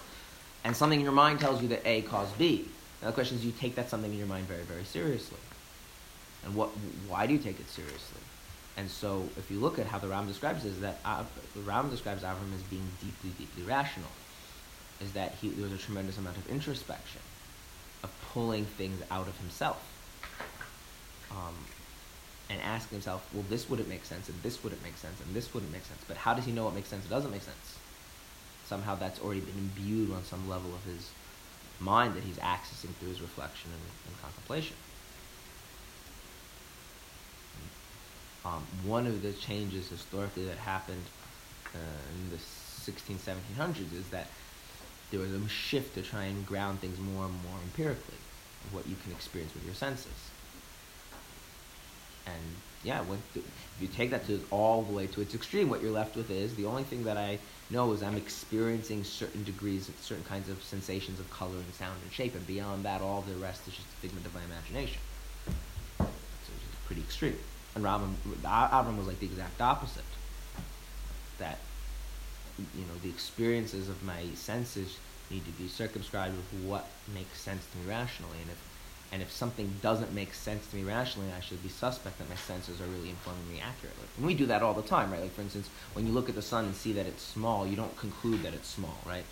[0.64, 2.68] and something in your mind tells you that A caused B.
[3.02, 5.38] Now the question is, you take that something in your mind very, very seriously,
[6.44, 6.70] and what?
[7.08, 8.22] Why do you take it seriously?
[8.78, 11.00] And so, if you look at how the Ram describes it, is that
[11.56, 14.10] the Ram describes Avram as being deeply, deeply rational.
[15.02, 17.22] Is that he there was a tremendous amount of introspection
[18.04, 19.82] of pulling things out of himself
[21.32, 21.56] um,
[22.50, 25.54] and asking himself, well, this wouldn't make sense, and this wouldn't make sense, and this
[25.54, 26.02] wouldn't make sense.
[26.08, 27.78] But how does he know what makes sense and doesn't make sense?
[28.66, 31.12] Somehow that's already been imbued on some level of his
[31.80, 34.76] mind that he's accessing through his reflection and, and contemplation.
[38.46, 41.04] Um, one of the changes historically that happened
[41.76, 44.28] uh, in the 16, 1700s is that
[45.12, 48.18] there was a shift to try and ground things more and more empirically,
[48.72, 50.32] what you can experience with your senses.
[52.30, 55.70] And yeah, when th- if you take that to all the way to its extreme,
[55.70, 59.44] what you're left with is the only thing that I know is I'm experiencing certain
[59.44, 63.02] degrees, of certain kinds of sensations of color and sound and shape, and beyond that,
[63.02, 65.00] all the rest is just a figment of my imagination.
[65.98, 67.38] So it's pretty extreme.
[67.76, 70.04] And uh, Ram, Avram was like the exact opposite.
[71.38, 71.60] That
[72.58, 74.98] you know the experiences of my senses
[75.30, 78.69] need to be circumscribed with what makes sense to me rationally and if
[79.12, 82.36] and if something doesn't make sense to me rationally i should be suspect that my
[82.36, 84.06] senses are really informing me accurately.
[84.18, 85.22] And we do that all the time right?
[85.22, 87.76] Like for instance when you look at the sun and see that it's small you
[87.76, 89.24] don't conclude that it's small right?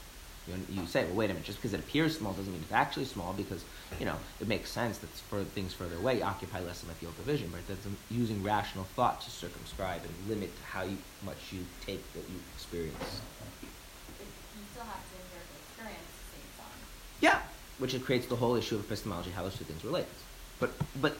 [0.47, 2.71] You, you say well wait a minute just because it appears small doesn't mean it's
[2.71, 3.63] actually small because
[3.99, 7.13] you know it makes sense that for things further away occupy less of my field
[7.19, 11.59] of vision but that's using rational thought to circumscribe and limit how you, much you
[11.86, 13.21] take that you experience.
[14.17, 16.71] But you still have to empirically experience seeing sun.
[17.19, 17.41] Yeah,
[17.80, 20.05] which it creates the whole issue of epistemology, how those two things relate.
[20.59, 20.71] But
[21.01, 21.17] but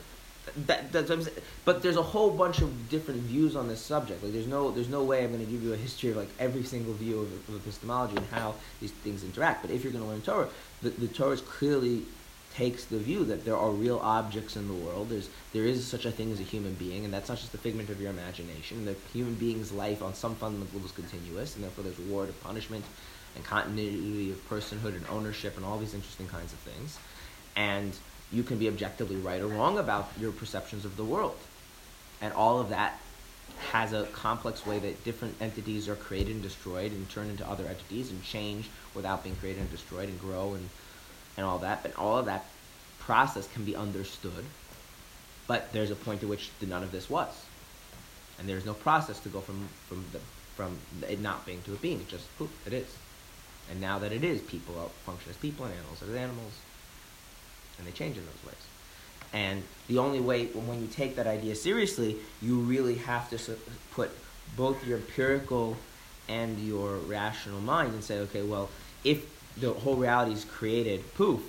[0.66, 1.38] that, that's what I'm saying.
[1.66, 4.24] But there's a whole bunch of different views on this subject.
[4.24, 6.30] Like there's no there's no way I'm going to give you a history of like
[6.40, 9.62] every single view of, of epistemology and how these things interact.
[9.62, 10.50] But if you're going to learn Torah,
[10.82, 12.04] the, the Torah clearly
[12.54, 15.10] takes the view that there are real objects in the world.
[15.10, 17.58] There's there is such a thing as a human being, and that's not just a
[17.58, 18.86] figment of your imagination.
[18.86, 22.42] The human being's life on some fundamental level is continuous, and therefore there's reward and
[22.42, 22.86] punishment,
[23.38, 26.98] and continuity of personhood and ownership, and all these interesting kinds of things.
[27.56, 27.96] And
[28.32, 31.38] you can be objectively right or wrong about your perceptions of the world,
[32.20, 33.00] and all of that
[33.72, 37.66] has a complex way that different entities are created and destroyed and turn into other
[37.66, 40.70] entities and change without being created and destroyed and grow and
[41.38, 41.84] and all that.
[41.84, 42.46] But all of that
[43.00, 44.46] process can be understood.
[45.48, 47.34] But there's a point at which none of this was,
[48.38, 50.20] and there's no process to go from from the
[50.56, 50.78] from
[51.08, 52.02] it not being to it being.
[52.02, 52.94] It just poof, it is.
[53.70, 56.54] And now that it is, people are, function as people and animals as animals,
[57.78, 58.68] and they change in those ways.
[59.34, 63.58] And the only way, when you take that idea seriously, you really have to
[63.92, 64.12] put
[64.56, 65.76] both your empirical
[66.30, 68.70] and your rational mind and say, okay, well,
[69.04, 69.26] if
[69.60, 71.42] the whole reality is created, poof,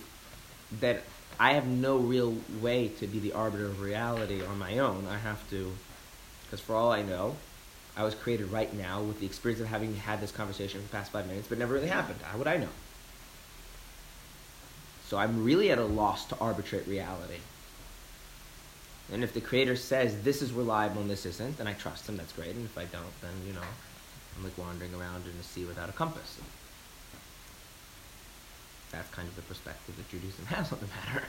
[0.81, 1.03] that
[1.39, 5.07] I have no real way to be the arbiter of reality on my own.
[5.09, 5.73] I have to,
[6.45, 7.37] because for all I know,
[7.99, 10.93] I was created right now with the experience of having had this conversation for the
[10.93, 12.21] past five minutes, but never really happened.
[12.23, 12.69] How would I know?
[15.09, 17.41] So I'm really at a loss to arbitrate reality.
[19.13, 22.17] And if the creator says this is reliable and this isn't, then I trust him,
[22.17, 22.55] that's great.
[22.55, 23.67] And if I don't, then, you know,
[24.37, 26.39] I'm like wandering around in a sea without a compass.
[28.93, 31.27] That's kind of the perspective that Judaism has on the matter.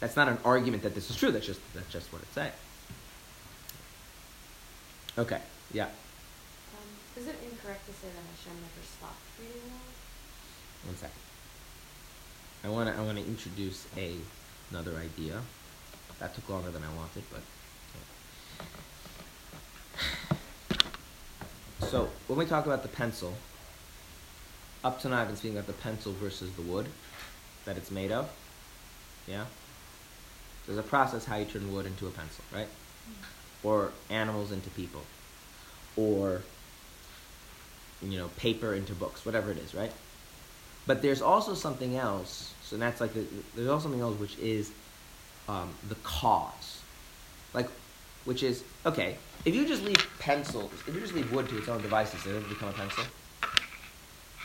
[0.00, 2.52] That's not an argument that this is true, that's just, that's just what it saying.
[5.18, 5.40] Okay,
[5.72, 5.84] yeah.
[5.84, 10.88] Um, is it incorrect to say that Hashem never stopped creating the?
[10.88, 11.16] One second.
[12.64, 14.16] I want to I want to introduce a
[14.70, 15.40] another idea.
[16.18, 17.42] That took longer than I wanted, but.
[21.88, 23.34] So when we talk about the pencil,
[24.84, 26.86] up to now I've been speaking about the pencil versus the wood
[27.64, 28.28] that it's made of.
[29.26, 29.44] Yeah.
[30.66, 32.68] There's a process how you turn wood into a pencil, right?
[33.66, 35.02] Or animals into people,
[35.96, 36.42] or
[38.00, 39.92] you know paper into books, whatever it is, right?
[40.86, 42.54] But there's also something else.
[42.60, 44.72] So that's like the, there's also something else which is
[45.48, 46.84] um, the cause,
[47.52, 47.68] like
[48.24, 49.18] which is okay.
[49.44, 52.44] If you just leave pencils if you just leave wood to its own devices, does
[52.44, 53.04] it become a pencil?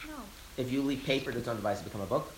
[0.08, 0.18] No.
[0.58, 2.34] If you leave paper to its own devices become a book.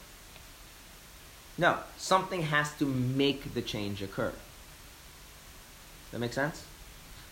[1.58, 4.34] No, something has to make the change occur.
[6.12, 6.73] That make sense?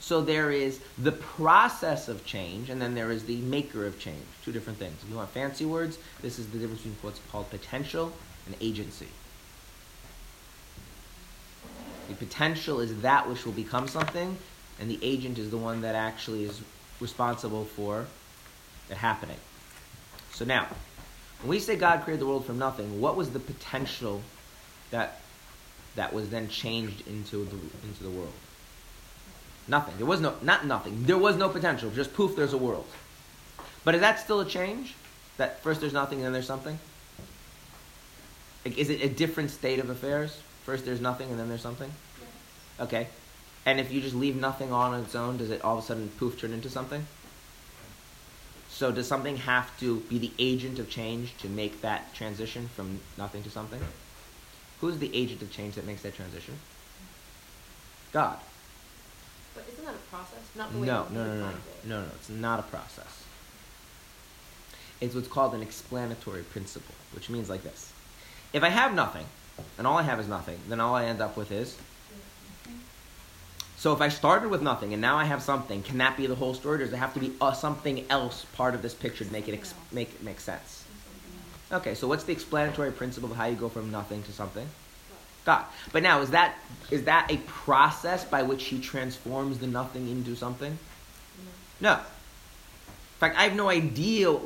[0.01, 4.25] So there is the process of change, and then there is the maker of change.
[4.43, 4.95] Two different things.
[5.03, 8.11] If you want fancy words, this is the difference between what's called potential
[8.47, 9.07] and agency.
[12.09, 14.37] The potential is that which will become something,
[14.79, 16.59] and the agent is the one that actually is
[16.99, 18.07] responsible for
[18.89, 19.37] it happening.
[20.33, 20.67] So now,
[21.41, 24.23] when we say God created the world from nothing, what was the potential
[24.89, 25.21] that
[25.95, 28.33] that was then changed into the into the world?
[29.67, 29.95] Nothing.
[29.97, 31.03] There was no not nothing.
[31.03, 31.89] There was no potential.
[31.91, 32.85] Just poof, there's a world.
[33.83, 34.95] But is that still a change?
[35.37, 36.77] That first there's nothing and then there's something?
[38.65, 40.39] Like, is it a different state of affairs?
[40.65, 41.91] First there's nothing and then there's something?
[42.79, 43.07] Okay.
[43.65, 46.09] And if you just leave nothing on its own, does it all of a sudden
[46.17, 47.05] poof turn into something?
[48.69, 52.99] So does something have to be the agent of change to make that transition from
[53.17, 53.81] nothing to something?
[54.79, 56.55] Who's the agent of change that makes that transition?
[58.11, 58.39] God.
[59.53, 60.39] But isn't that a process?
[60.55, 61.51] Not the way No, you no, no, no,
[61.85, 62.07] no, no.
[62.15, 63.23] It's not a process.
[64.99, 67.91] It's what's called an explanatory principle, which means like this:
[68.53, 69.25] if I have nothing,
[69.77, 71.77] and all I have is nothing, then all I end up with is.
[73.77, 76.35] So if I started with nothing and now I have something, can that be the
[76.35, 79.25] whole story, or does there have to be uh, something else part of this picture
[79.25, 80.85] to make it ex- make it make sense?
[81.71, 84.67] Okay, so what's the explanatory principle of how you go from nothing to something?
[85.45, 85.65] God.
[85.91, 86.55] But now, is that
[86.89, 90.77] is that a process by which He transforms the nothing into something?
[91.79, 91.93] No.
[91.93, 94.37] In fact, I have no idea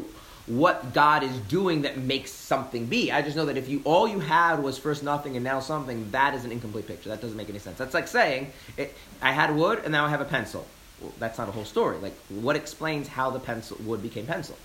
[0.47, 3.11] what God is doing that makes something be.
[3.11, 6.11] I just know that if you all you had was first nothing and now something,
[6.11, 7.09] that is an incomplete picture.
[7.09, 7.77] That doesn't make any sense.
[7.77, 10.65] That's like saying it, I had wood and now I have a pencil.
[11.01, 11.97] Well, that's not a whole story.
[11.97, 14.57] Like, what explains how the pencil wood became pencil?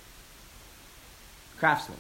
[1.59, 1.99] Craftsman.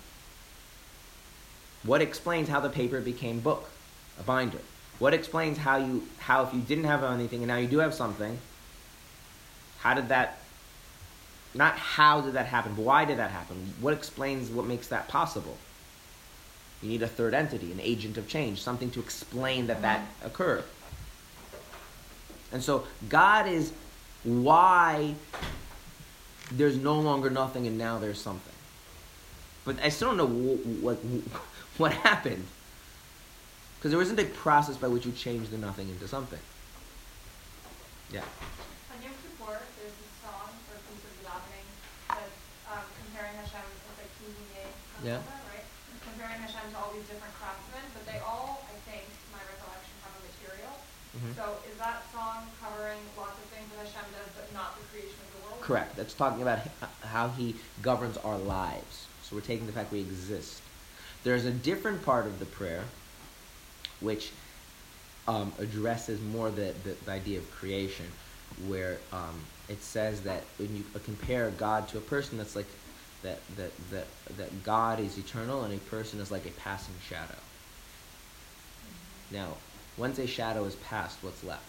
[1.82, 3.70] What explains how the paper became book,
[4.18, 4.58] a binder?
[4.98, 7.94] What explains how you how if you didn't have anything and now you do have
[7.94, 8.38] something,
[9.78, 10.38] how did that
[11.54, 13.74] not how did that happen, but why did that happen?
[13.80, 15.56] What explains what makes that possible?
[16.82, 20.64] You need a third entity, an agent of change, something to explain that that occurred.
[22.52, 23.72] And so God is
[24.22, 25.14] why
[26.50, 28.52] there's no longer nothing and now there's something.
[29.64, 30.96] But I still don't know what
[31.78, 32.46] what happened
[33.80, 36.38] because there isn't a process by which you change the nothing into something.
[38.12, 38.20] Yeah.
[38.92, 41.64] On Yom Kippur, there's this song or piece of davening
[42.12, 42.36] that's
[42.68, 44.12] um, comparing Hashem, it's like
[45.00, 45.24] Yeah.
[45.48, 45.64] right?
[46.04, 50.12] Comparing Hashem to all these different craftsmen, but they all, I think, my recollection, have
[50.12, 50.76] a material.
[51.16, 51.32] Mhm.
[51.40, 55.16] So is that song covering lots of things that Hashem does, but not the creation
[55.24, 55.64] of the world?
[55.64, 55.96] Correct.
[55.96, 56.68] That's talking about
[57.00, 59.08] how he governs our lives.
[59.24, 60.60] So we're taking the fact we exist.
[61.24, 62.84] There's a different part of the prayer
[64.00, 64.32] which
[65.28, 68.06] um, addresses more the, the, the idea of creation,
[68.66, 72.66] where um, it says that when you compare God to a person, that's like
[73.22, 77.38] that, that, that, that God is eternal and a person is like a passing shadow.
[79.30, 79.48] Now,
[79.96, 81.64] once a shadow is past, what's left?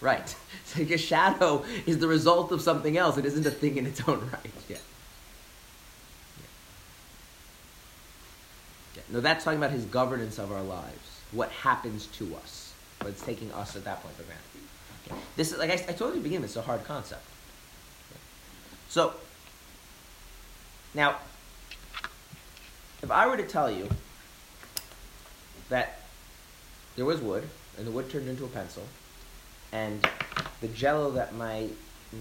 [0.00, 0.36] Right.
[0.66, 3.16] So a shadow is the result of something else.
[3.18, 4.52] It isn't a thing in its own right.
[4.68, 4.78] Yeah.
[9.10, 11.20] No, that's talking about his governance of our lives.
[11.32, 12.72] What happens to us.
[12.98, 14.44] But it's taking us at that point for granted.
[15.06, 15.20] Okay.
[15.36, 17.24] This is like I, I told you at the beginning, it's a hard concept.
[18.88, 19.14] So
[20.94, 21.16] now
[23.02, 23.88] if I were to tell you
[25.68, 26.00] that
[26.96, 27.46] there was wood
[27.76, 28.84] and the wood turned into a pencil
[29.72, 30.08] and
[30.60, 31.68] the jello that my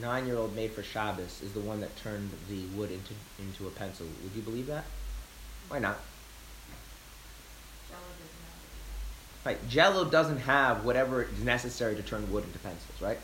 [0.02, 4.06] nine-year-old made for Shabbos is the one that turned the wood into into a pencil.
[4.24, 4.84] Would you believe that?
[5.70, 6.00] Why not?
[9.46, 13.20] Right, Jello doesn't have whatever is necessary to turn wood into pencils, right?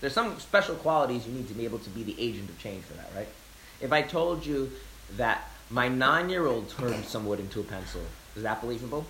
[0.00, 2.84] There's some special qualities you need to be able to be the agent of change
[2.84, 3.26] for that, right?
[3.80, 4.70] If I told you
[5.16, 8.02] that my nine-year-old turned some wood into a pencil,
[8.36, 9.04] is that believable?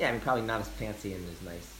[0.00, 1.72] Yeah, I mean, probably not as fancy and as nice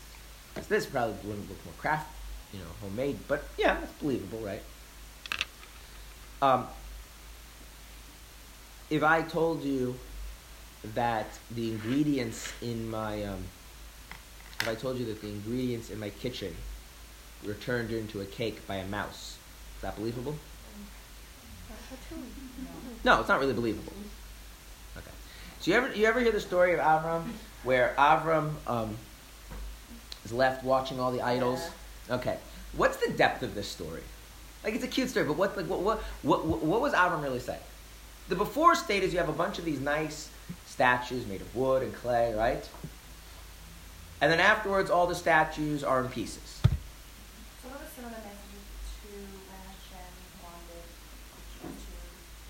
[0.55, 0.87] as this.
[0.87, 2.09] Probably wouldn't look more craft,
[2.53, 3.19] you know, homemade.
[3.27, 4.63] But yeah, it's believable, right?
[6.41, 6.69] Um,
[8.91, 9.99] if I told you
[10.95, 13.45] that the ingredients in my, um,
[14.61, 16.55] if I told you that the ingredients in my kitchen
[17.47, 19.39] were turned into a cake by a mouse,
[19.77, 20.37] is that believable?
[23.05, 23.93] No, it's not really believable.
[24.97, 25.11] Okay.
[25.61, 27.25] So you ever you ever hear the story of Avram
[27.63, 28.97] where Avram um,
[30.25, 31.69] is left watching all the idols?
[32.11, 32.39] Okay.
[32.75, 34.03] What's the depth of this story?
[34.63, 37.23] Like it's a cute story, but what like what what what, what, what was Avram
[37.23, 37.61] really saying?
[38.29, 40.31] The before state is you have a bunch of these nice
[40.75, 42.69] statues made of wood and clay, right?
[44.21, 46.59] And then afterwards, all the statues are in pieces.
[47.63, 48.67] So what was some of the messages
[49.07, 50.11] to when Hashem
[50.43, 50.83] wanted
[51.63, 51.95] to,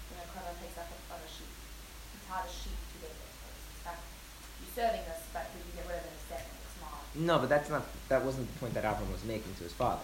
[0.09, 1.53] when a korban takes up a sheep?
[2.17, 3.61] He taught a sheep to David first.
[3.77, 6.73] It's not you serving us, but we can get rid of it instead and it's
[6.81, 6.97] small.
[7.13, 10.01] No, but that's not that wasn't the point that Avram was making to his father.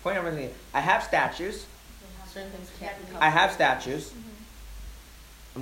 [0.00, 1.68] Point I'm making, I have statues.
[2.24, 4.16] Certain things can't be I have statues.
[4.16, 4.39] Mm-hmm.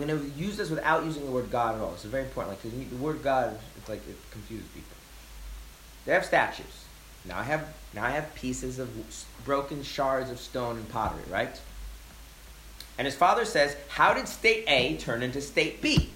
[0.01, 1.93] I'm going to use this without using the word God at all.
[1.93, 2.57] It's very important.
[2.65, 4.97] Like the word God, it's like it confuses people.
[6.05, 6.85] They have statues.
[7.25, 8.89] Now I have now I have pieces of
[9.45, 11.61] broken shards of stone and pottery, right?
[12.97, 16.11] And his father says, "How did state A turn into state B?"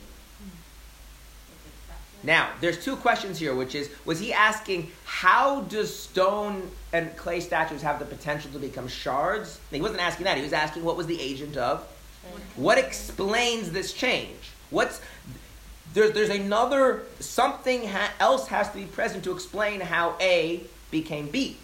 [2.24, 7.41] Now, there's two questions here, which is, was he asking, how does stone and clay
[7.41, 9.59] statues have the potential to become shards?
[9.72, 10.37] He wasn't asking that.
[10.37, 11.85] He was asking, what was the agent of?
[12.57, 14.51] What explains this change?
[14.70, 15.01] What's
[15.95, 21.29] there's there's another something ha- else has to be present to explain how A became
[21.29, 21.57] B.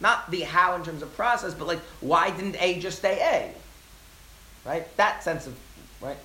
[0.00, 4.68] Not the how in terms of process, but like why didn't A just stay A?
[4.68, 4.96] Right?
[4.96, 5.58] That sense of
[6.00, 6.16] right.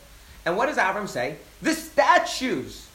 [0.45, 1.37] And what does Avram say?
[1.61, 2.87] The statues.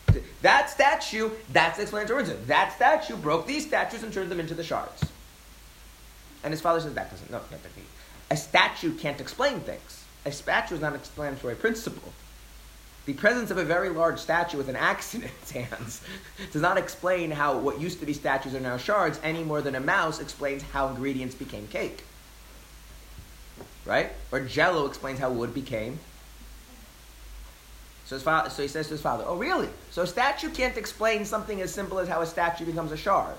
[0.43, 2.39] That statue, that's the explanatory reason.
[2.47, 5.05] That statue broke these statues and turned them into the shards.
[6.43, 7.31] And his father says that doesn't.
[7.31, 7.83] No, no, no.
[8.31, 9.98] A statue can't explain things.
[10.29, 12.13] A statue is not an explanatory principle.
[13.07, 16.03] The presence of a very large statue with an axe in its hands
[16.53, 19.75] does not explain how what used to be statues are now shards any more than
[19.75, 22.05] a mouse explains how ingredients became cake.
[23.87, 24.13] Right?
[24.31, 25.99] Or jello explains how wood became.
[28.05, 29.71] So, his father, so he says to his father, Oh, really?
[29.91, 33.37] So a statue can't explain something as simple as how a statue becomes a shard.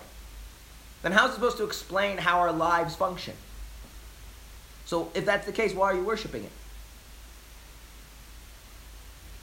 [1.04, 3.36] Then how's it supposed to explain how our lives function?
[4.88, 6.52] So if that's the case, why are you worshiping it?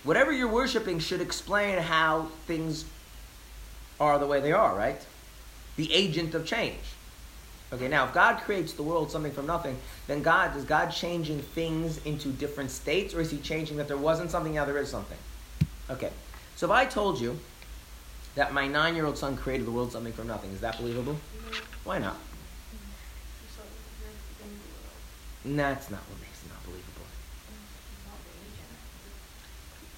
[0.06, 2.84] Whatever you're worshiping should explain how things
[3.98, 5.04] are the way they are, right?
[5.74, 6.78] The agent of change.
[7.72, 9.76] Okay, now if God creates the world something from nothing,
[10.06, 13.96] then God is God changing things into different states, or is He changing that there
[13.96, 15.18] wasn't something now there is something?
[15.90, 16.10] Okay,
[16.54, 17.40] so if I told you
[18.36, 21.16] that my nine-year-old son created the world something from nothing, is that believable?
[21.82, 22.16] Why not?
[25.44, 26.96] That's not what makes it not believable.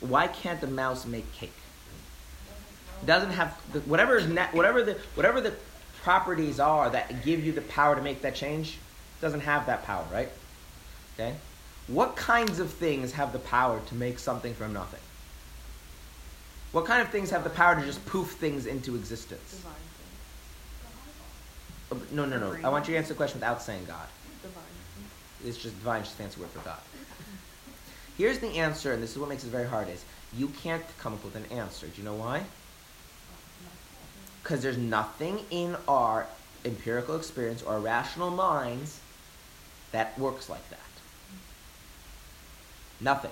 [0.01, 1.53] Why can't the mouse make cake?
[3.03, 5.55] It doesn't have the, whatever is na- whatever the whatever the
[6.03, 8.79] properties are that give you the power to make that change
[9.21, 10.29] doesn't have that power, right?
[11.15, 11.35] Okay?
[11.89, 15.01] What kinds of things have the power to make something from nothing?
[16.73, 19.63] What kind of things have the power to just poof things into existence?
[21.91, 22.57] Divine No, no, no.
[22.63, 24.07] I want you to answer the question without saying God.
[24.43, 24.63] Divine.
[25.45, 26.79] It's just divine, just fancy word for God.
[28.19, 30.05] Here's the answer, and this is what makes it very hard: is
[30.37, 31.87] you can't come up with an answer.
[31.87, 32.43] Do you know why?
[34.43, 36.27] Because there's nothing in our
[36.65, 39.01] empirical experience or our rational minds
[39.93, 40.81] that works like that.
[43.01, 43.31] Nothing.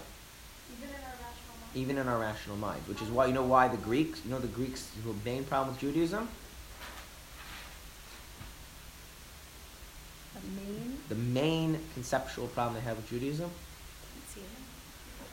[0.72, 1.74] Even in our rational mind.
[1.74, 4.38] even in our rational minds, which is why you know why the Greeks, you know
[4.38, 4.88] the Greeks'
[5.24, 6.28] main problem with Judaism,
[10.34, 10.98] The main.
[11.08, 14.40] the main conceptual problem they have with Judaism, Let's see.
[14.40, 14.50] it's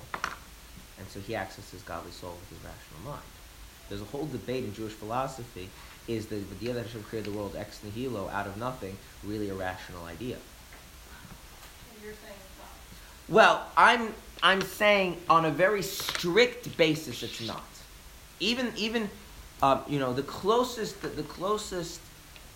[0.97, 3.23] and so he accesses godly soul with his rational mind.
[3.89, 5.69] There's a whole debate in Jewish philosophy:
[6.07, 9.55] is the idea that Hashem created the world ex nihilo out of nothing really a
[9.55, 10.35] rational idea?
[10.35, 13.35] And you're saying it's not.
[13.35, 17.63] Well, I'm I'm saying on a very strict basis, it's not.
[18.39, 19.09] Even even
[19.61, 22.01] um, you know the closest the, the closest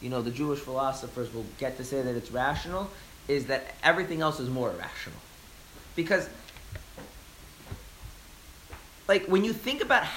[0.02, 2.90] you know the Jewish philosophers will get to say that it's rational
[3.28, 5.20] is that everything else is more irrational,
[5.96, 6.30] because
[9.08, 10.10] like when you think about h-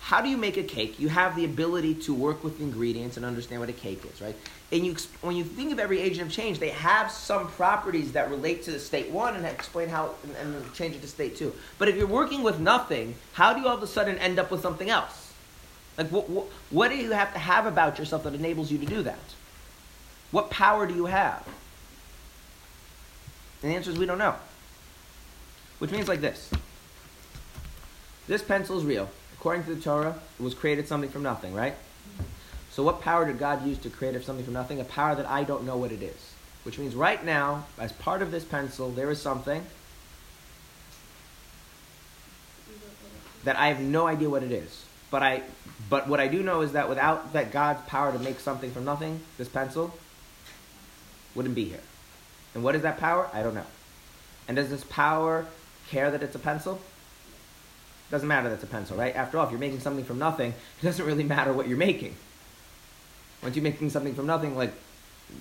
[0.00, 3.26] how do you make a cake, you have the ability to work with ingredients and
[3.26, 4.36] understand what a cake is, right?
[4.70, 8.30] And you, when you think of every agent of change, they have some properties that
[8.30, 11.52] relate to the state one and explain how and, and change it to state two.
[11.78, 14.50] But if you're working with nothing, how do you all of a sudden end up
[14.50, 15.25] with something else?
[15.96, 18.86] Like, what, what, what do you have to have about yourself that enables you to
[18.86, 19.18] do that?
[20.30, 21.46] What power do you have?
[23.62, 24.34] And the answer is we don't know.
[25.78, 26.50] Which means like this.
[28.28, 29.08] This pencil is real.
[29.38, 31.74] According to the Torah, it was created something from nothing, right?
[32.70, 34.80] So what power did God use to create something from nothing?
[34.80, 36.32] A power that I don't know what it is.
[36.64, 39.64] Which means right now, as part of this pencil, there is something
[43.44, 44.85] that I have no idea what it is.
[45.10, 45.42] But I
[45.88, 48.84] but what I do know is that without that God's power to make something from
[48.84, 49.96] nothing, this pencil
[51.34, 51.80] wouldn't be here.
[52.54, 53.28] And what is that power?
[53.32, 53.66] I don't know.
[54.48, 55.46] And does this power
[55.90, 56.80] care that it's a pencil?
[58.10, 59.14] Doesn't matter that it's a pencil, right?
[59.14, 62.16] After all, if you're making something from nothing, it doesn't really matter what you're making.
[63.42, 64.72] Once you're making something from nothing, like,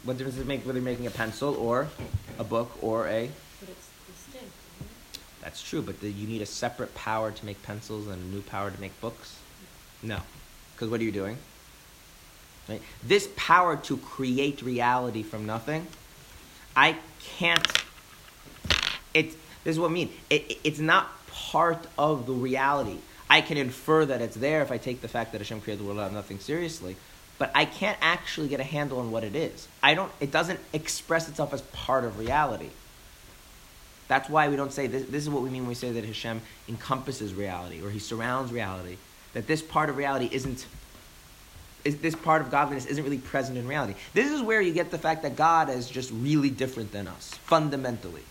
[0.03, 1.87] what difference does it make whether you're making a pencil or
[2.37, 3.29] a book or a.
[3.59, 4.51] But it's distinct.
[5.41, 8.41] That's true, but do you need a separate power to make pencils and a new
[8.41, 9.39] power to make books?
[10.03, 10.19] No.
[10.73, 11.37] Because what are you doing?
[12.67, 12.81] Right?
[13.03, 15.87] This power to create reality from nothing,
[16.75, 16.97] I
[17.37, 17.65] can't.
[19.13, 19.31] It,
[19.63, 20.09] this is what I mean.
[20.29, 22.97] It, it- it's not part of the reality.
[23.29, 25.87] I can infer that it's there if I take the fact that Hashem created the
[25.87, 26.95] world out of nothing seriously,
[27.39, 29.67] but I can't actually get a handle on what it is.
[29.81, 30.11] I don't.
[30.19, 32.69] It doesn't express itself as part of reality.
[34.07, 35.05] That's why we don't say this.
[35.05, 38.51] This is what we mean when we say that Hashem encompasses reality or He surrounds
[38.51, 38.97] reality.
[39.35, 40.65] That this part of reality isn't.
[41.83, 43.93] Is, this part of godliness isn't really present in reality.
[44.15, 47.29] This is where you get the fact that God is just really different than us,
[47.43, 48.23] fundamentally.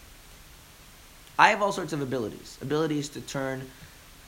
[1.39, 2.59] I have all sorts of abilities.
[2.63, 3.71] Abilities to turn,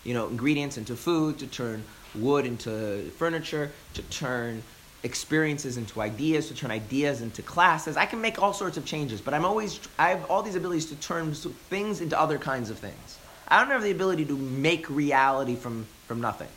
[0.05, 1.83] you know, ingredients into food, to turn
[2.15, 4.63] wood into furniture, to turn
[5.03, 7.97] experiences into ideas, to turn ideas into classes.
[7.97, 10.87] I can make all sorts of changes, but I'm always I have all these abilities
[10.87, 13.19] to turn things into other kinds of things.
[13.49, 16.49] I don't have the ability to make reality from from nothing.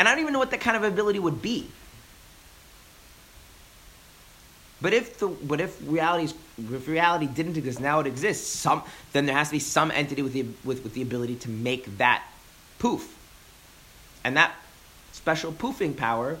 [0.00, 1.66] And I don't even know what that kind of ability would be.
[4.80, 8.48] But if the but if reality if reality didn't exist, now it exists.
[8.48, 8.82] Some
[9.12, 11.98] then there has to be some entity with the with, with the ability to make
[11.98, 12.22] that
[12.78, 13.14] poof.
[14.24, 14.54] And that
[15.12, 16.38] special poofing power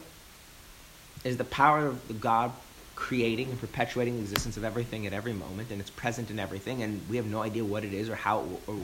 [1.22, 2.52] is the power of the God
[2.94, 6.82] creating and perpetuating the existence of everything at every moment, and it's present in everything,
[6.82, 8.38] and we have no idea what it is or how.
[8.38, 8.76] Or, or,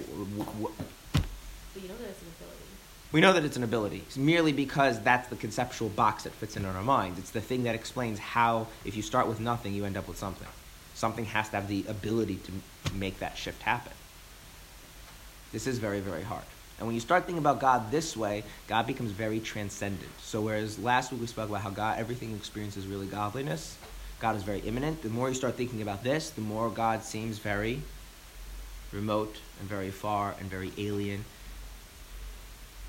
[0.60, 0.70] or,
[1.72, 2.55] But you know that it's an ability.
[3.12, 6.56] We know that it's an ability it's merely because that's the conceptual box that fits
[6.56, 7.18] in our minds.
[7.18, 10.18] It's the thing that explains how, if you start with nothing, you end up with
[10.18, 10.48] something.
[10.94, 12.52] Something has to have the ability to
[12.94, 13.92] make that shift happen.
[15.52, 16.44] This is very, very hard.
[16.78, 20.10] And when you start thinking about God this way, God becomes very transcendent.
[20.20, 23.78] So whereas last week we spoke about how God everything you experience is really godliness,
[24.20, 25.02] God is very immanent.
[25.02, 27.80] The more you start thinking about this, the more God seems very
[28.92, 31.24] remote and very far and very alien.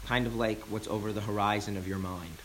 [0.08, 2.38] Kind of like what's over the horizon of your mind.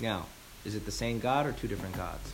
[0.00, 0.26] Now,
[0.64, 2.32] is it the same God or two different gods?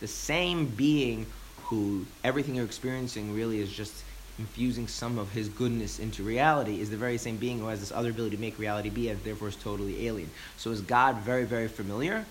[0.00, 1.26] The same being
[1.64, 4.04] who everything you're experiencing really is just
[4.38, 7.92] infusing some of his goodness into reality is the very same being who has this
[7.92, 10.30] other ability to make reality be and therefore is totally alien.
[10.56, 12.24] So is God very, very familiar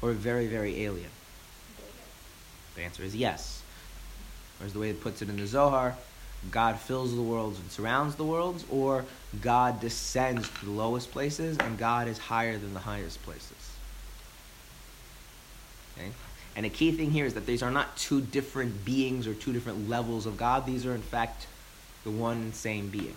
[0.00, 1.10] or very, very alien?
[2.74, 3.62] The answer is yes.
[4.60, 5.96] Or as the way it puts it in the Zohar,
[6.50, 9.04] God fills the worlds and surrounds the worlds, or
[9.40, 13.76] God descends to the lowest places and God is higher than the highest places.
[15.96, 16.10] Okay?
[16.56, 19.52] And a key thing here is that these are not two different beings or two
[19.52, 20.66] different levels of God.
[20.66, 21.46] These are, in fact,
[22.04, 23.16] the one same being.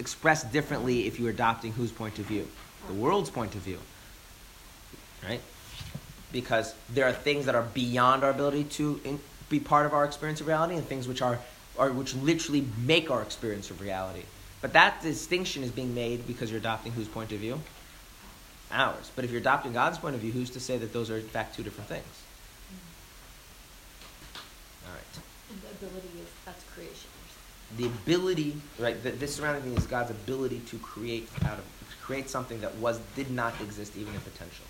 [0.00, 2.48] Expressed differently if you're adopting whose point of view?
[2.88, 3.78] The world's point of view.
[5.22, 5.40] Right?
[6.32, 9.20] Because there are things that are beyond our ability to in,
[9.58, 11.38] be part of our experience of reality and things which are,
[11.78, 14.22] are which literally make our experience of reality.
[14.60, 17.60] But that distinction is being made because you're adopting whose point of view?
[18.70, 19.10] Ours.
[19.14, 21.28] But if you're adopting God's point of view, who's to say that those are in
[21.28, 22.22] fact two different things?
[22.72, 24.88] Mm-hmm.
[24.88, 25.20] All right.
[25.50, 27.10] And the ability is, that's creation.
[27.76, 29.00] the ability, right?
[29.02, 31.64] The, this surrounding thing is God's ability to create out of
[32.02, 34.64] create something that was did not exist even in potential.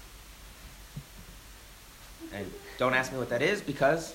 [2.32, 4.14] And don't ask me what that is because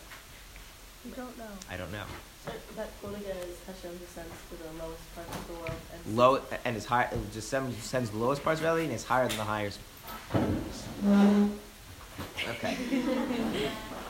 [1.09, 1.45] You don't know.
[1.71, 2.03] I don't know.
[2.45, 6.15] So that quote again is Hashem descends to the lowest parts of the world and
[6.15, 7.05] Low and is high.
[7.05, 9.79] It just sends, sends the lowest parts of reality and is higher than the highest.
[10.31, 11.47] Mm-hmm.
[12.49, 12.77] Okay.